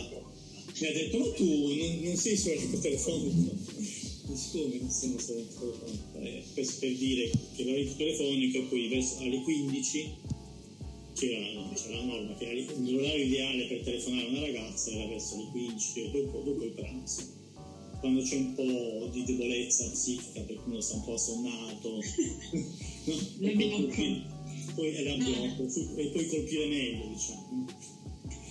[0.81, 3.57] mi ha detto, ma tu non, non sei sull'elenco telefonico?
[4.35, 5.47] siccome non siamo stati
[6.21, 10.13] eh, per, per dire che l'orecchio telefonico poi verso alle 15
[11.15, 15.47] c'era, c'era la norma che l'orario ideale per telefonare a una ragazza era verso le
[15.49, 17.33] 15, dopo, dopo il pranzo
[17.99, 21.89] quando c'è un po' di debolezza psichica perché uno sta un po' assonnato
[23.39, 24.34] no?
[24.75, 27.65] Poi, era blocco, e poi colpire meglio diciamo.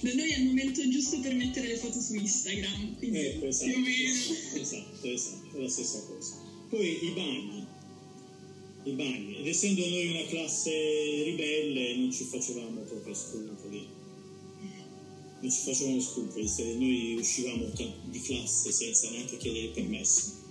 [0.01, 3.71] Da noi è il momento giusto per mettere le foto su Instagram quindi ecco, esatto,
[3.71, 4.61] più o meno.
[4.61, 6.35] esatto, esatto, è la stessa cosa.
[6.69, 7.67] Poi i bagni.
[8.85, 9.37] I bagni.
[9.39, 10.71] Ed essendo noi una classe
[11.25, 13.87] ribelle non ci facevamo proprio scrupoli.
[15.41, 17.67] Non ci facevamo scrupoli noi uscivamo
[18.11, 20.44] di classe senza neanche chiedere permesso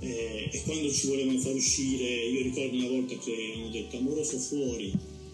[0.00, 4.38] eh, e quando ci volevano far uscire io ricordo una volta che hanno detto amoroso
[4.38, 4.92] fuori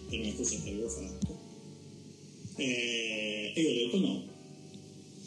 [0.09, 1.41] per una cosa che avevo fatto.
[2.55, 4.31] Eh, e io ho detto no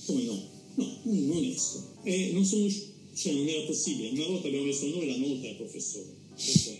[0.06, 0.48] come no?
[0.74, 2.68] no, non esco e non sono
[3.16, 4.10] cioè non era possibile.
[4.10, 6.14] Una volta abbiamo messo noi la nota al professore.
[6.34, 6.76] Questo,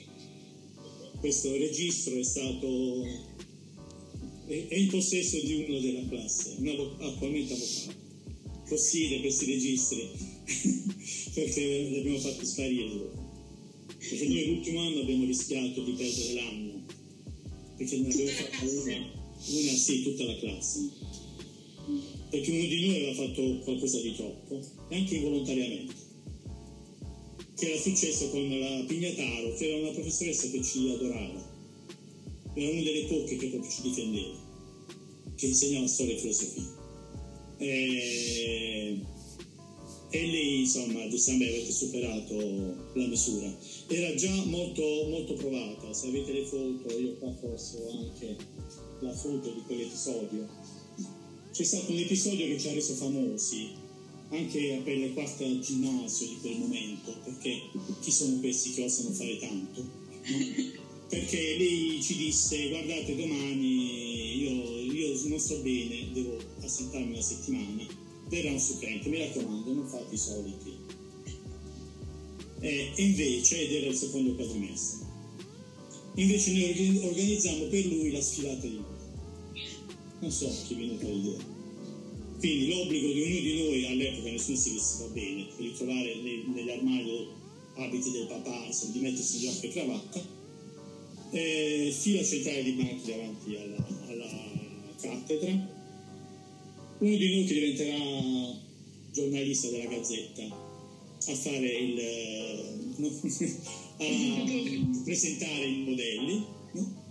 [1.19, 3.05] questo registro è stato
[4.47, 8.05] è, in possesso di uno della classe, un avo, attualmente avvocato.
[8.69, 10.11] Possiede questi registri
[11.35, 13.11] perché li abbiamo fatti sparire.
[13.99, 16.85] Perché noi l'ultimo anno abbiamo rischiato di perdere l'anno,
[17.77, 20.91] perché ne abbiamo fatto una, una, sì, tutta la classe.
[22.31, 26.05] Perché uno di noi aveva fatto qualcosa di troppo, e anche involontariamente
[27.57, 31.55] che era successo con la Pignataro, che era una professoressa che ci adorava.
[32.55, 34.35] Era una delle poche che proprio ci difendeva,
[35.35, 36.75] che insegnava storia e filosofia.
[37.59, 38.99] E,
[40.11, 42.35] e lei, insomma, diciamo, avete superato
[42.95, 43.55] la misura.
[43.89, 48.37] Era già molto, molto provata, se avete le foto, io qua forse ho anche
[49.01, 50.49] la foto di quell'episodio.
[51.53, 53.71] C'è stato un episodio che ci ha reso famosi,
[54.31, 57.61] anche per le quarta ginnasio di quel momento, perché
[58.01, 60.05] chi sono questi che osano fare tanto?
[61.09, 67.87] Perché lei ci disse, guardate domani io, io non sto bene, devo assentarmi una settimana,
[68.29, 70.77] verrà un supplente, mi raccomando, non fate i soliti.
[72.61, 75.07] E invece, ed era il secondo quadrimestre,
[76.15, 78.95] invece noi organizziamo per lui la sfilata di moda.
[80.21, 81.55] Non so chi è venuta l'idea
[82.39, 86.15] quindi l'obbligo di ognuno di noi all'epoca nessuno si vestiva bene, di trovare
[86.55, 87.35] nell'armadio
[87.77, 90.23] abiti del papà, insomma, di mettersi giacca e cravatta,
[91.31, 94.31] eh, fila centrale di banchi davanti alla, alla
[95.01, 95.76] cattedra,
[96.99, 98.65] uno di noi che diventerà
[99.13, 100.43] giornalista della Gazzetta
[101.29, 103.09] a fare il no,
[103.97, 107.05] a presentare i modelli no?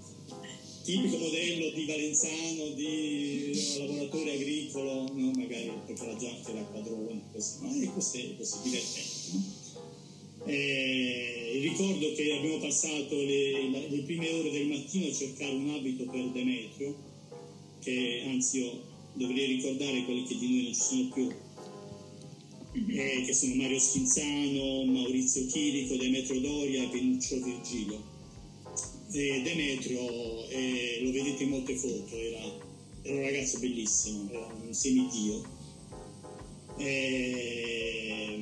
[0.83, 7.81] tipico modello di Valenzano, di lavoratore agricolo, magari perché la giacca era quadrone, così, no?
[7.81, 9.63] e così, così divertente.
[10.45, 16.03] Eh, ricordo che abbiamo passato le, le, prime ore del mattino a cercare un abito
[16.05, 16.95] per Demetrio,
[17.79, 21.31] che anzi io dovrei ricordare quelli che di noi non ci sono più,
[22.87, 28.13] eh, che sono Mario Schinzano, Maurizio Chirico, Demetrio Doria e Penuccio Virgilio.
[29.11, 32.39] Eh, Demetrio, eh, lo vedete in molte foto, era,
[33.03, 35.43] era, un ragazzo bellissimo, era un semidio,
[36.77, 38.39] eh,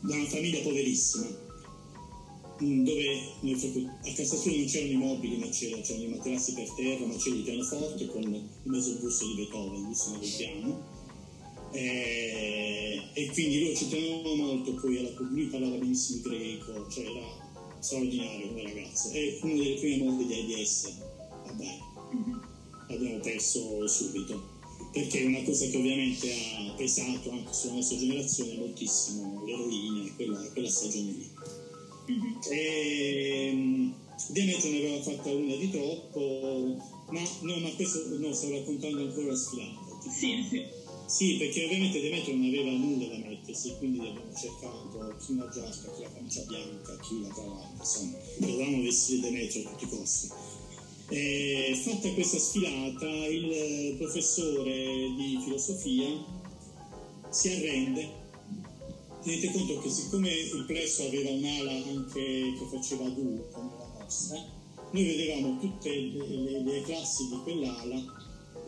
[0.00, 1.26] da una famiglia poverissima,
[2.62, 3.20] mm, dove
[4.04, 7.36] a casa sua non c'erano i mobili, ma c'erano i materassi per terra, ma c'era
[7.36, 10.96] il pianoforte con il mezzo busto di Beethoven, lui suonava il piano.
[11.70, 17.46] Eh, e quindi loro ci tenevano molto, poi alla, lui parlava benissimo greco, cioè era
[17.78, 19.10] straordinario come ragazzo.
[19.10, 20.96] È una delle prime mogli di ADS.
[21.46, 21.78] Vabbè,
[22.88, 24.56] l'abbiamo perso subito.
[24.92, 30.40] Perché è una cosa che ovviamente ha pesato anche sulla nostra generazione moltissimo, l'eroina, quella,
[30.52, 31.30] quella stagione lì.
[32.10, 32.32] Mm-hmm.
[32.50, 33.94] E, um,
[34.30, 36.76] Demetrio ne aveva fatta una di troppo,
[37.10, 40.10] ma no, ma questo no, stavo raccontando ancora la sfilata.
[40.10, 40.62] Sì, sì.
[41.08, 45.90] Sì, perché ovviamente Demetrio non aveva nulla da mettersi, quindi abbiamo cercato chi una giacca,
[45.94, 50.28] chi la camicia bianca, chi la cravatta, insomma, dovevamo vestire Demetrio a tutti i costi.
[51.08, 54.74] E fatta questa sfilata, il professore
[55.16, 56.24] di filosofia
[57.30, 58.17] si arrende.
[59.28, 64.42] Tenete conto che siccome il plesso aveva un'ala anche che faceva due come la nostra,
[64.90, 68.02] noi vedevamo tutte le, le, le classi di quell'ala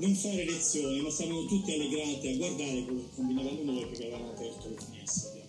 [0.00, 4.32] non fare lezioni, ma stavano tutti allegrati a guardare quello che combinavamo noi perché avevamo
[4.32, 5.48] aperto le finestre.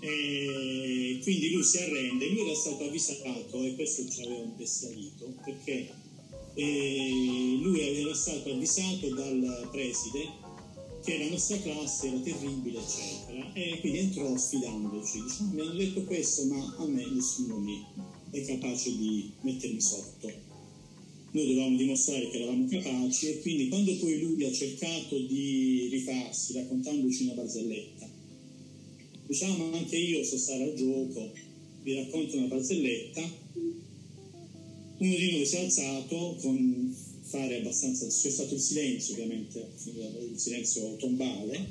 [0.00, 5.90] E quindi lui si arrende, lui era stato avvisato e questo ci aveva imbestialito perché
[6.52, 10.41] eh, lui era stato avvisato dal preside
[11.04, 16.04] che la nostra classe era terribile eccetera e quindi entrò sfidandoci diciamo, mi hanno detto
[16.04, 17.84] questo ma a me nessuno mi
[18.30, 20.50] è capace di mettermi sotto.
[21.32, 26.52] Noi dovevamo dimostrare che eravamo capaci e quindi quando poi lui ha cercato di rifarsi
[26.54, 28.08] raccontandoci una barzelletta,
[29.26, 31.32] diciamo anche io so stare al gioco,
[31.82, 33.20] vi racconto una barzelletta,
[34.98, 36.94] uno di noi si è alzato con
[37.32, 41.66] fare abbastanza, c'è stato il silenzio ovviamente, il silenzio tombale,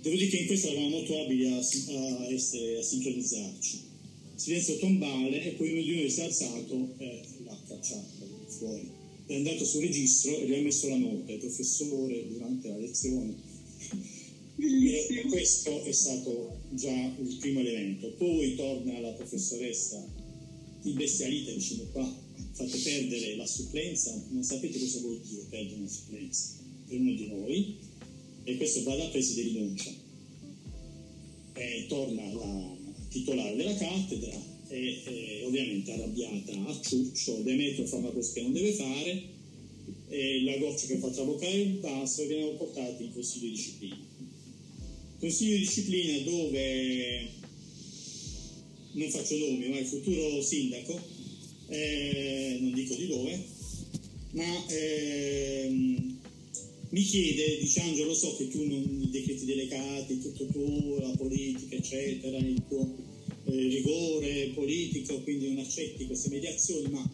[0.00, 3.88] devo dire che in questo eravamo molto abili a, a, essere, a sincronizzarci.
[4.36, 8.88] Silenzio tombale e poi uno di noi si è alzato e l'ha cacciato fuori.
[9.26, 13.34] È andato sul registro e gli ha messo la nota, il professore durante la lezione.
[14.62, 18.12] E questo è stato già il primo elemento.
[18.18, 20.06] Poi torna la professoressa
[20.82, 26.58] imbestialita dicendo qua fate perdere la supplenza, non sapete cosa vuol dire perdere una supplenza
[26.86, 27.76] per uno di noi
[28.44, 29.90] e questo va da presi di rinuncia.
[31.54, 32.76] E torna la
[33.08, 34.32] titolare della cattedra
[34.68, 39.22] e, e ovviamente arrabbiata a ciuccio, Demetrio fa una cosa che non deve fare
[40.08, 43.96] e la goccia che fa traboccare il vaso e veniamo portati in consiglio di disciplina.
[45.18, 47.28] Consiglio di disciplina dove
[48.92, 51.00] non faccio nomi, ma il futuro sindaco,
[51.70, 53.44] eh, non dico di dove,
[54.32, 56.18] ma ehm,
[56.90, 61.14] mi chiede, dice Angelo, lo so che tu non i decreti delegati, tutto tu, la
[61.16, 62.96] politica, eccetera, il tuo
[63.44, 67.08] eh, rigore politico, quindi non accetti queste mediazioni, ma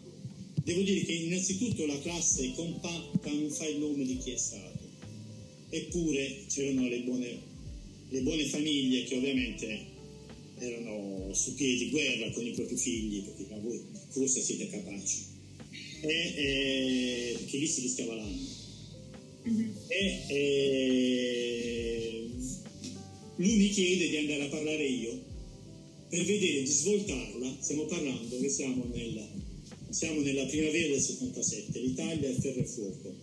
[0.63, 4.85] devo dire che innanzitutto la classe compatta non fa il nome di chi è stato.
[5.69, 7.39] Eppure c'erano le buone,
[8.09, 9.95] le buone famiglie che ovviamente
[10.57, 13.79] erano su piedi di guerra con i propri figli, perché ma voi
[14.09, 15.25] forse siete capaci.
[16.01, 18.55] E, e, perché lì si rischiava l'anno.
[19.47, 19.69] Mm-hmm.
[19.87, 22.29] E, e,
[23.37, 25.27] lui mi chiede di andare a parlare io
[26.09, 29.27] per vedere di svoltarla, stiamo parlando che siamo nella,
[29.89, 33.15] siamo nella primavera del 77, l'Italia è ferro e fuoco.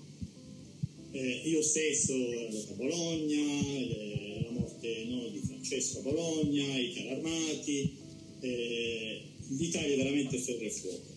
[1.13, 6.79] Eh, io stesso ero andato a Bologna, eh, la morte no, di Francesco a Bologna,
[6.79, 7.97] i carri armati,
[8.41, 11.13] eh, l'Italia è veramente ferro e fuoco.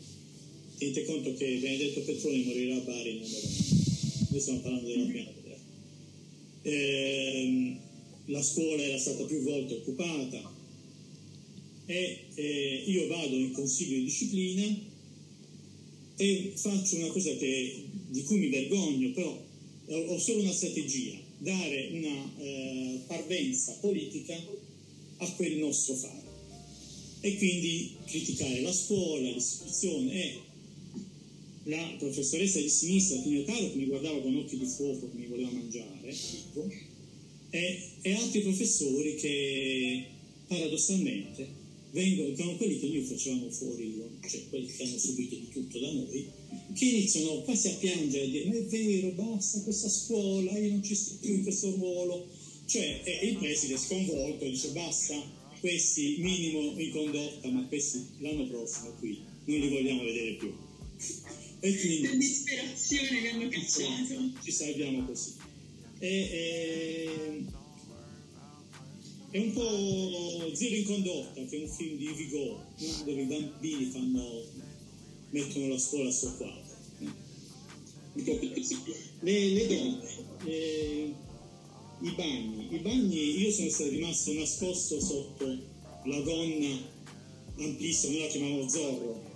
[0.78, 4.28] Tenete conto che Benedetto Petroni morirà a Bari nel Bologna.
[4.30, 5.60] Noi stiamo parlando della prima guerra.
[6.62, 7.76] Eh,
[8.26, 10.56] la scuola era stata più volte occupata,
[11.90, 14.78] e eh, io vado in consiglio di disciplina
[16.18, 19.46] e faccio una cosa che, di cui mi vergogno, però
[19.88, 24.36] ho solo una strategia, dare una eh, parvenza politica
[25.18, 26.27] a quel nostro fare
[27.22, 30.40] e quindi criticare la scuola, l'istituzione e
[31.64, 35.26] la professoressa di sinistra Tina Caro che mi guardava con occhi di fuoco che mi
[35.26, 36.70] voleva mangiare tipo,
[37.50, 40.06] e, e altri professori che
[40.48, 45.80] paradossalmente vengono, sono quelli che noi facevamo fuori, cioè quelli che hanno subito di tutto
[45.80, 46.26] da noi,
[46.74, 50.84] che iniziano quasi a piangere e dire ma è vero, basta questa scuola, io non
[50.84, 52.28] ci sto più in questo ruolo.
[52.66, 55.16] Cioè e il preside sconvolto dice basta,
[55.68, 60.56] questi minimo in condotta, ma questi l'anno prossimo qui non li vogliamo vedere più.
[61.60, 62.08] E quindi...
[62.08, 64.32] Per disperazione che hanno cacciato.
[64.42, 65.34] Ci salviamo così.
[66.00, 67.46] E, e,
[69.32, 72.66] è un po' Zero in condotta, che è un film di Vigo,
[73.04, 74.46] dove i bambini fanno,
[75.32, 76.76] mettono la scuola a suo quadro.
[79.20, 80.00] Le, le donne,
[80.46, 81.14] eh,
[82.00, 85.46] i bagni, i bagni, io sono stato rimasto nascosto sotto
[86.04, 86.96] la donna
[87.58, 89.36] amplissima, noi la chiamavamo Zorro.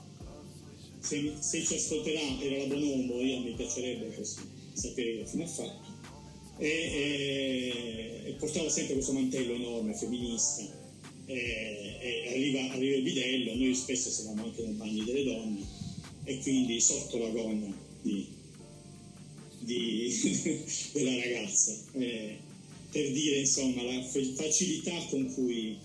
[0.99, 5.89] Se, se ci ascolterà era la Bonomo, io mi piacerebbe così sapere fine ha fatto.
[6.57, 10.63] E, e, e, portava sempre questo mantello enorme, femminista,
[11.25, 15.65] e, e arriva, arriva, il bidello, noi spesso siamo anche nei bagni delle donne
[16.23, 18.27] e quindi sotto la gonna di,
[19.59, 20.13] di,
[20.93, 21.75] della ragazza,
[22.91, 25.77] per dire insomma la facilità con cui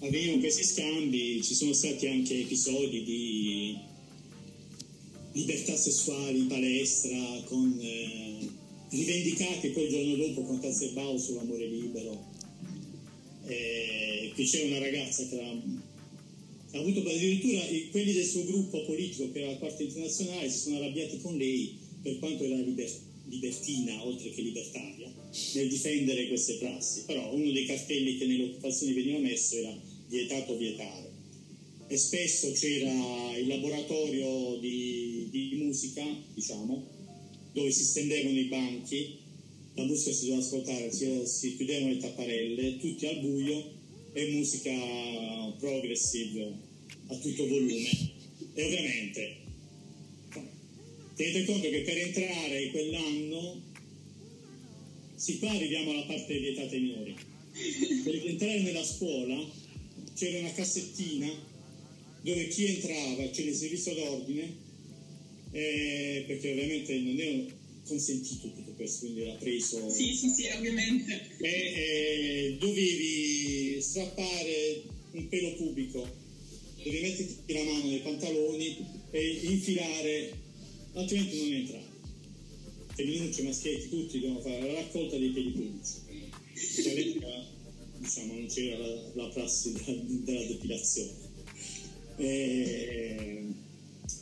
[0.00, 3.76] avevano questi scambi, ci sono stati anche episodi di
[5.32, 7.78] libertà sessuali in palestra con...
[7.80, 12.26] Eh, rivendicati poi il giorno dopo con Cazzebao sull'amore libero.
[13.46, 17.60] Eh, qui c'era una ragazza che ha, ha avuto addirittura
[17.90, 21.76] quelli del suo gruppo politico che era la parte internazionale si sono arrabbiati con lei
[22.02, 22.90] per quanto era liber,
[23.28, 25.12] libertina oltre che libertaria
[25.54, 29.76] nel difendere queste prassi però uno dei cartelli che nelle occupazioni veniva messo era
[30.08, 31.10] vietato vietare
[31.86, 36.04] e spesso c'era il laboratorio di, di musica
[36.34, 36.96] diciamo
[37.58, 39.18] dove si stendevano i banchi,
[39.74, 43.76] la musica si doveva ascoltare, si, si chiudevano le tapparelle, tutti al buio
[44.12, 44.72] e musica
[45.58, 46.52] progressive
[47.08, 47.90] a tutto volume.
[48.54, 49.36] E ovviamente
[51.18, 53.60] tenete conto che per entrare quell'anno,
[55.16, 57.16] si qua arriviamo alla parte vietata ai minori,
[58.04, 59.36] per entrare nella scuola
[60.14, 61.28] c'era una cassettina
[62.22, 64.56] dove chi entrava, c'era il servizio d'ordine,
[65.50, 67.46] eh, perché ovviamente non è
[67.84, 69.90] consentito tutto questo, quindi era preso...
[69.90, 71.30] Sì, sì, sì, ovviamente.
[71.40, 76.08] E, eh, dovevi strappare un pelo pubico,
[76.80, 78.76] devi metterti la mano nei pantaloni
[79.10, 80.46] e infilare,
[80.98, 81.86] altrimenti non entrare.
[82.94, 86.88] Femminucci, maschietti, tutti devono fare la raccolta dei peli pubici.
[86.88, 87.46] All'epoca,
[87.98, 91.12] diciamo, non c'era la, la prassi della, della depilazione.
[92.16, 93.42] E,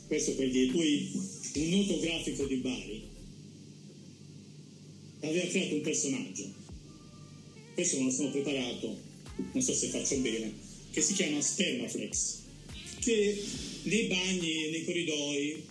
[0.05, 1.11] questo per dire, poi
[1.55, 3.07] un noto grafico di Bari
[5.21, 6.53] aveva creato un personaggio.
[7.73, 8.95] Questo me lo sono preparato,
[9.53, 10.53] non so se faccio bene,
[10.91, 12.37] che si chiama Spermaflex,
[12.99, 13.43] che
[13.83, 15.63] nei bagni nei corridoi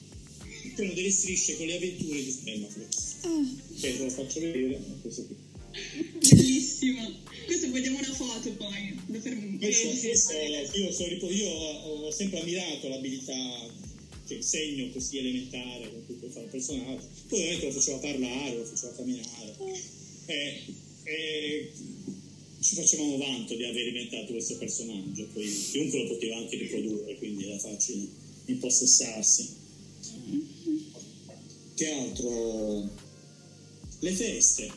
[0.75, 3.15] c'erano delle strisce con le avventure di Spermaflex.
[3.23, 5.35] Ah, Che ve lo faccio vedere, questo qui.
[6.19, 7.13] Bellissimo.
[7.45, 8.95] Questo vogliamo una foto poi.
[9.07, 10.33] Da Questo, questo-
[10.75, 13.69] io, sono io ho sempre ammirato l'abilità,
[14.27, 17.07] cioè il segno così elementare con cui puoi fare un personaggio.
[17.29, 19.55] Poi ovviamente lo faceva parlare, lo faceva camminare.
[20.27, 20.63] E,
[21.05, 21.71] e
[22.61, 27.45] ci facevamo vanto di aver inventato questo personaggio, poi chiunque lo poteva anche riprodurre, quindi
[27.45, 28.09] era facile
[28.47, 29.65] impossessarsi.
[31.77, 32.89] Che altro?
[33.99, 34.73] Le feste.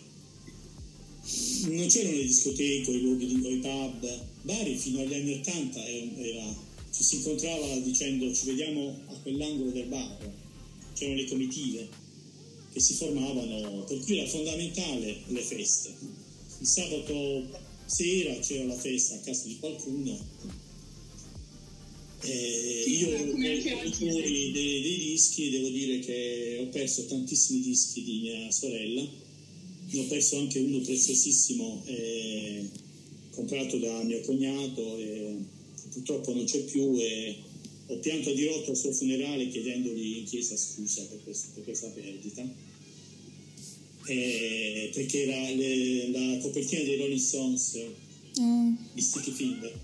[1.69, 4.25] Non c'erano le discoteche, i luoghi di i pub.
[4.41, 6.55] Bari fino agli anni Ottanta era, era-
[6.91, 10.29] ci si incontrava dicendo ci vediamo a quell'angolo del bar.
[10.93, 11.87] C'erano le comitive
[12.73, 15.95] che si formavano, per cui era fondamentale le feste.
[16.59, 17.47] Il sabato
[17.85, 20.19] sera c'era la festa a casa di qualcuno.
[22.21, 26.57] E Sì, io come per anche i oggi, autori dei, dei dischi devo dire che
[26.59, 29.01] ho perso tantissimi dischi di mia sorella.
[29.91, 32.63] Ne ho perso anche uno preziosissimo eh,
[33.31, 35.35] comprato da mio cognato e
[35.91, 37.37] purtroppo non c'è più e
[37.87, 41.87] ho pianto a dirotto al suo funerale chiedendogli in chiesa scusa per, questo- per questa
[41.87, 42.47] perdita.
[44.05, 47.75] Eh, perché era le- la copertina dei Rolling Stones
[48.39, 49.79] ah, di Sticky Finger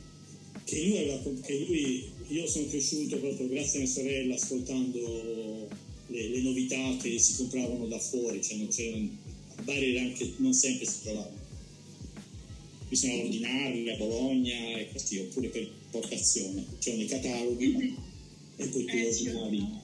[0.64, 5.68] che lui aveva che lui io sono cresciuto proprio grazie a mia sorella ascoltando
[6.08, 9.10] le, le novità che si compravano da fuori cioè non c'erano
[9.56, 11.44] a Bari anche non sempre si trovavano
[12.90, 17.96] bisognava ordinarli a Bologna e così oppure per importazione c'erano i cataloghi
[18.58, 19.28] e poi tu Eh, lo sì.
[19.28, 19.84] ordinavi.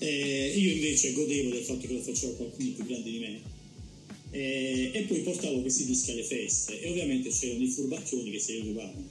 [0.00, 3.40] Eh, io invece godevo del fatto che lo faceva qualcuno più grande di me.
[4.30, 8.52] Eh, e poi portavo questi dischi alle feste e ovviamente c'erano i furbacchioni che se
[8.52, 9.08] li rubavano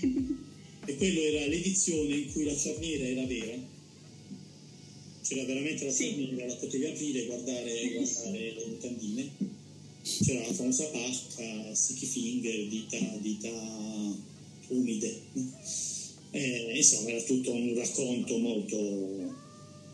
[0.86, 3.74] e quello era l'edizione in cui la cerniera era vera?
[5.22, 6.04] C'era veramente la Sì.
[6.04, 9.54] cerniera la potevi aprire e guardare, guardare le mutandine
[10.06, 13.50] c'era la famosa pacca sticky finger dita, dita
[14.68, 15.20] umide.
[16.30, 19.34] Eh, insomma era tutto un racconto molto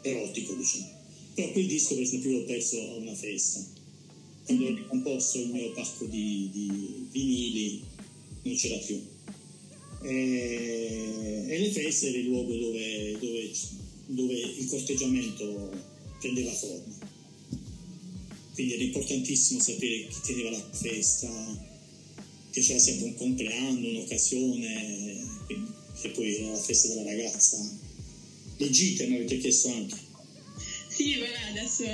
[0.02, 1.00] erotico diciamo.
[1.34, 3.64] Però quel disco per esempio l'ho perso a una festa.
[4.44, 7.82] Quando ho ricomposto il mio pacco di, di vinili
[8.42, 9.00] non c'era più
[10.02, 13.50] e, le feste era il luogo dove, dove,
[14.06, 15.70] dove il corteggiamento
[16.18, 17.10] prendeva forma.
[18.54, 21.70] Quindi era importantissimo sapere chi teneva la festa
[22.50, 25.24] che c'era sempre un compleanno, un'occasione
[26.00, 27.56] che poi era la festa della ragazza.
[28.56, 29.96] Le gite mi avete chiesto anche.
[30.88, 31.84] Sì, vabbè, adesso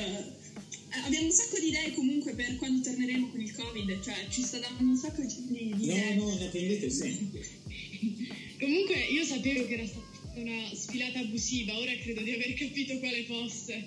[1.04, 4.58] abbiamo un sacco di idee comunque per quando torneremo con il Covid, cioè ci sta
[4.58, 6.14] dando un sacco di, di no idee.
[6.14, 7.46] no no prendete sempre
[8.58, 13.24] Comunque io sapevo che era stata una sfilata abusiva, ora credo di aver capito quale
[13.24, 13.86] fosse.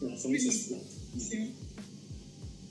[0.00, 0.86] la famosa sfilata.
[1.16, 1.50] Sì,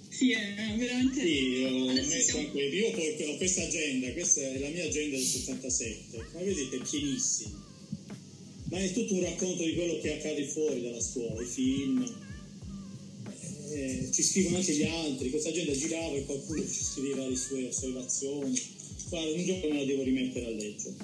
[0.09, 1.21] Sì, è veramente...
[1.21, 5.15] Sì, ho Adesso messo siamo- anche, io ho questa agenda, questa è la mia agenda
[5.17, 7.65] del 77, come vedete è pienissima,
[8.69, 12.03] ma è tutto un racconto di quello che accade fuori dalla scuola, i film,
[13.71, 17.67] eh, ci scrivono anche gli altri, questa agenda girava e qualcuno ci scriveva le sue
[17.67, 18.59] osservazioni,
[19.09, 20.95] guarda un giorno me la devo rimettere a leggere.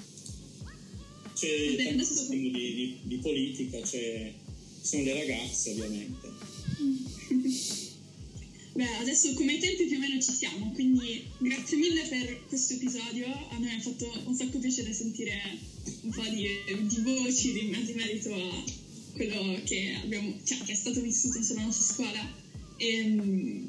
[1.34, 4.34] C'è Bene, adesso- di, di- di politica, c'è,
[4.82, 6.28] ci sono le ragazze ovviamente.
[8.74, 13.26] Beh, adesso come tempi più o meno ci siamo, quindi grazie mille per questo episodio.
[13.50, 15.34] A me ha fatto un sacco piacere sentire
[16.02, 16.48] un po' di,
[16.86, 18.64] di voci di, di merito a
[19.14, 22.46] quello che, abbiamo, cioè, che è stato vissuto sulla nostra scuola.
[22.78, 23.66] E, mm,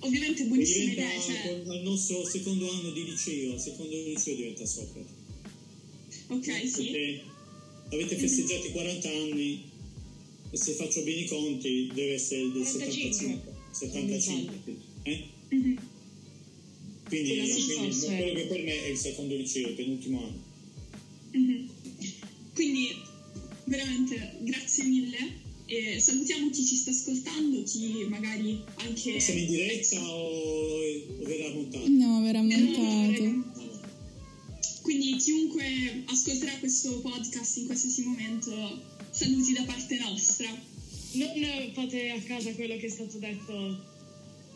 [0.00, 5.06] ovviamente buonissime idee, cioè, al nostro secondo anno di liceo, al secondo liceo diventa Socrate.
[6.28, 6.84] ok, sì.
[6.84, 7.22] Perché
[7.90, 9.62] avete festeggiato i 40 anni
[10.50, 13.54] e se faccio bene i conti deve essere del 45.
[13.70, 14.76] 75.
[15.02, 15.24] Eh?
[15.50, 15.78] Mhm.
[17.06, 20.42] Quindi, Sì, quindi scorso quello che per me è il secondo liceo, il penultimo anno.
[21.32, 21.68] Mhm.
[22.54, 22.96] Quindi
[23.64, 29.20] veramente grazie mille e salutiamo chi ci sta ascoltando, chi magari anche...
[29.20, 30.28] Siamo in diretta o,
[31.20, 31.88] o verrà montato?
[31.88, 33.66] No, verrà Eh, montato.
[34.80, 40.48] Quindi chiunque ascolterà questo podcast in qualsiasi momento, saluti da parte nostra.
[40.48, 43.52] Non fate a casa quello che è stato detto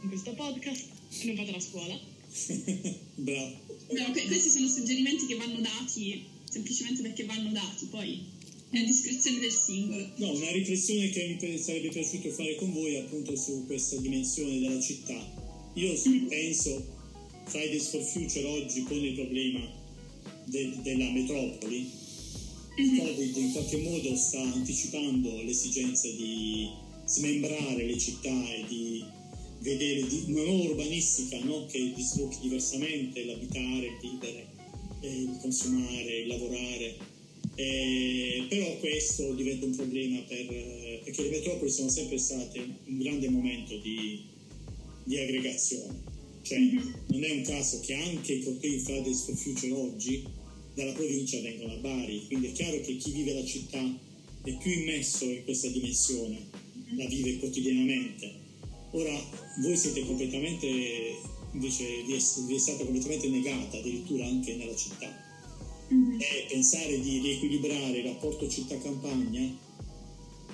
[0.02, 0.84] in questo podcast
[1.20, 2.00] e non fate la scuola.
[3.16, 3.60] Bravo.
[3.90, 8.31] No, que- questi sono suggerimenti che vanno dati semplicemente perché vanno dati, poi
[8.72, 10.08] è a discrezione del singolo.
[10.16, 14.80] No, una riflessione che mi sarebbe piaciuto fare con voi appunto su questa dimensione della
[14.80, 15.70] città.
[15.74, 16.84] Io s- penso
[17.44, 19.60] Fridays for Future oggi pone il problema
[20.46, 21.90] de- della metropoli.
[22.78, 26.68] Il Covid in qualche modo sta anticipando l'esigenza di
[27.04, 29.04] smembrare le città e di
[29.60, 31.66] vedere di- una nuova urbanistica no?
[31.66, 34.46] che sviluppi diversamente l'abitare, il vivere,
[35.02, 36.96] eh, il consumare, il lavorare.
[37.54, 42.98] Eh, però questo diventa un problema per, eh, perché le metropoli sono sempre state un
[42.98, 44.24] grande momento di,
[45.04, 46.10] di aggregazione.
[46.42, 50.24] Cioè, non è un caso che anche i cortei Fridays for Future oggi
[50.74, 53.98] dalla provincia vengono a Bari, quindi è chiaro che chi vive la città
[54.44, 56.38] è più immesso in questa dimensione,
[56.96, 58.40] la vive quotidianamente.
[58.92, 59.14] Ora,
[59.60, 60.66] voi siete completamente,
[61.52, 65.30] invece vi è, vi è stata completamente negata addirittura anche nella città
[66.18, 69.58] e pensare di riequilibrare il rapporto città-campagna,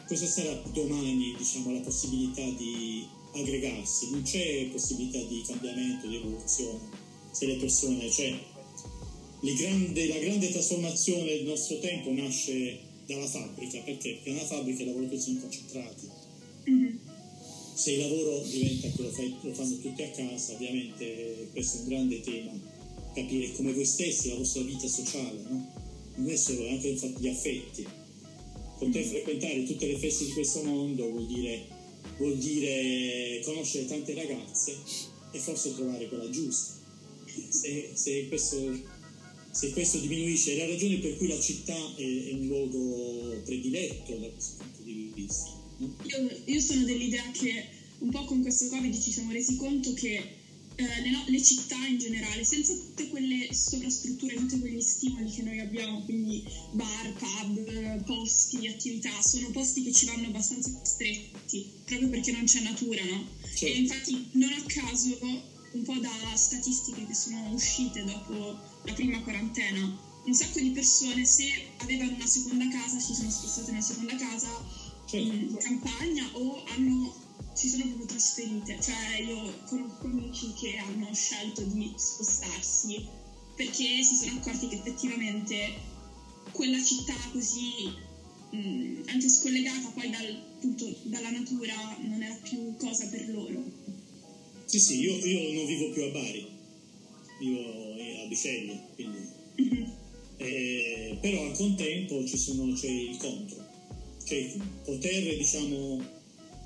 [0.06, 4.10] cosa sarà domani diciamo, la possibilità di aggregarsi?
[4.10, 8.36] Non c'è possibilità di cambiamento, di evoluzione se le persone, cioè
[9.40, 14.14] grande- la grande trasformazione del nostro tempo nasce dalla fabbrica, perché?
[14.14, 16.08] Perché nella fabbrica i lavoratori sono concentrati.
[16.64, 16.98] Mhm.
[17.74, 21.80] Se il lavoro diventa che lo, fai- lo fanno tutti a casa, ovviamente questo è
[21.82, 22.50] un grande tema,
[23.20, 25.72] capire come voi stessi, la vostra vita sociale, no?
[26.16, 27.86] non è solo, anche di affetti.
[28.78, 31.66] Poter frequentare tutte le feste di questo mondo vuol dire,
[32.16, 34.76] vuol dire conoscere tante ragazze
[35.32, 36.76] e forse trovare quella giusta.
[37.48, 38.80] Se, se questo,
[39.50, 44.14] se questo diminuisce, è la ragione per cui la città è, è un luogo prediletto
[44.16, 45.50] da questo punto di vista.
[45.78, 45.96] no?
[46.04, 50.37] Io, io sono dell'idea che un po' con questo Covid ci siamo resi conto che
[50.78, 55.58] eh, le, le città in generale, senza tutte quelle sovrastrutture, tutti quegli stimoli che noi
[55.58, 62.30] abbiamo, quindi bar, pub, posti, attività, sono posti che ci vanno abbastanza stretti, proprio perché
[62.30, 63.26] non c'è natura, no?
[63.42, 63.64] Certo.
[63.66, 65.18] E infatti non a caso,
[65.72, 71.24] un po' da statistiche che sono uscite dopo la prima quarantena, un sacco di persone
[71.24, 71.44] se
[71.78, 75.26] avevano una seconda casa si sono spostate in una seconda casa Certo.
[75.26, 77.14] in campagna o hanno,
[77.54, 78.78] si sono proprio trasferite.
[78.80, 83.02] Cioè io conosco amici che hanno scelto di spostarsi
[83.56, 85.72] perché si sono accorti che effettivamente
[86.52, 87.90] quella città così
[88.50, 93.64] mh, anche scollegata poi dal, appunto, dalla natura non era più cosa per loro.
[94.64, 96.46] Sì, sì, io, io non vivo più a Bari,
[97.40, 99.18] vivo a Biceglie, quindi...
[99.56, 99.92] Mhm.
[100.40, 103.66] Eh, però al contempo ci sono, c'è il contro,
[104.22, 106.00] cioè poter diciamo,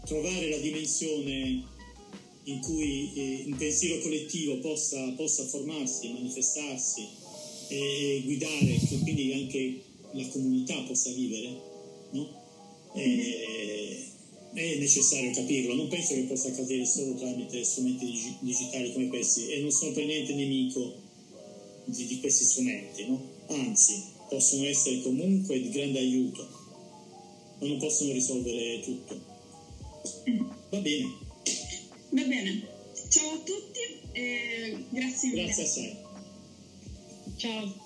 [0.05, 1.71] trovare la dimensione
[2.45, 7.07] in cui eh, un pensiero collettivo possa, possa formarsi, manifestarsi
[7.69, 9.83] e guidare, che quindi anche
[10.13, 11.61] la comunità possa vivere,
[12.11, 12.41] no?
[12.95, 14.07] Eh,
[14.53, 19.49] è necessario capirlo, non penso che possa accadere solo tramite strumenti digi- digitali come questi
[19.49, 20.95] e non sono per niente nemico
[21.87, 23.31] di, di questi strumenti, no?
[23.47, 26.47] anzi possono essere comunque di grande aiuto,
[27.61, 29.32] ma non possono risolvere tutto.
[30.71, 31.19] Va bene,
[32.11, 32.69] Va bene,
[33.09, 35.45] ciao a tutti e grazie mille.
[35.45, 35.97] grazie assai.
[37.37, 37.82] Ciao.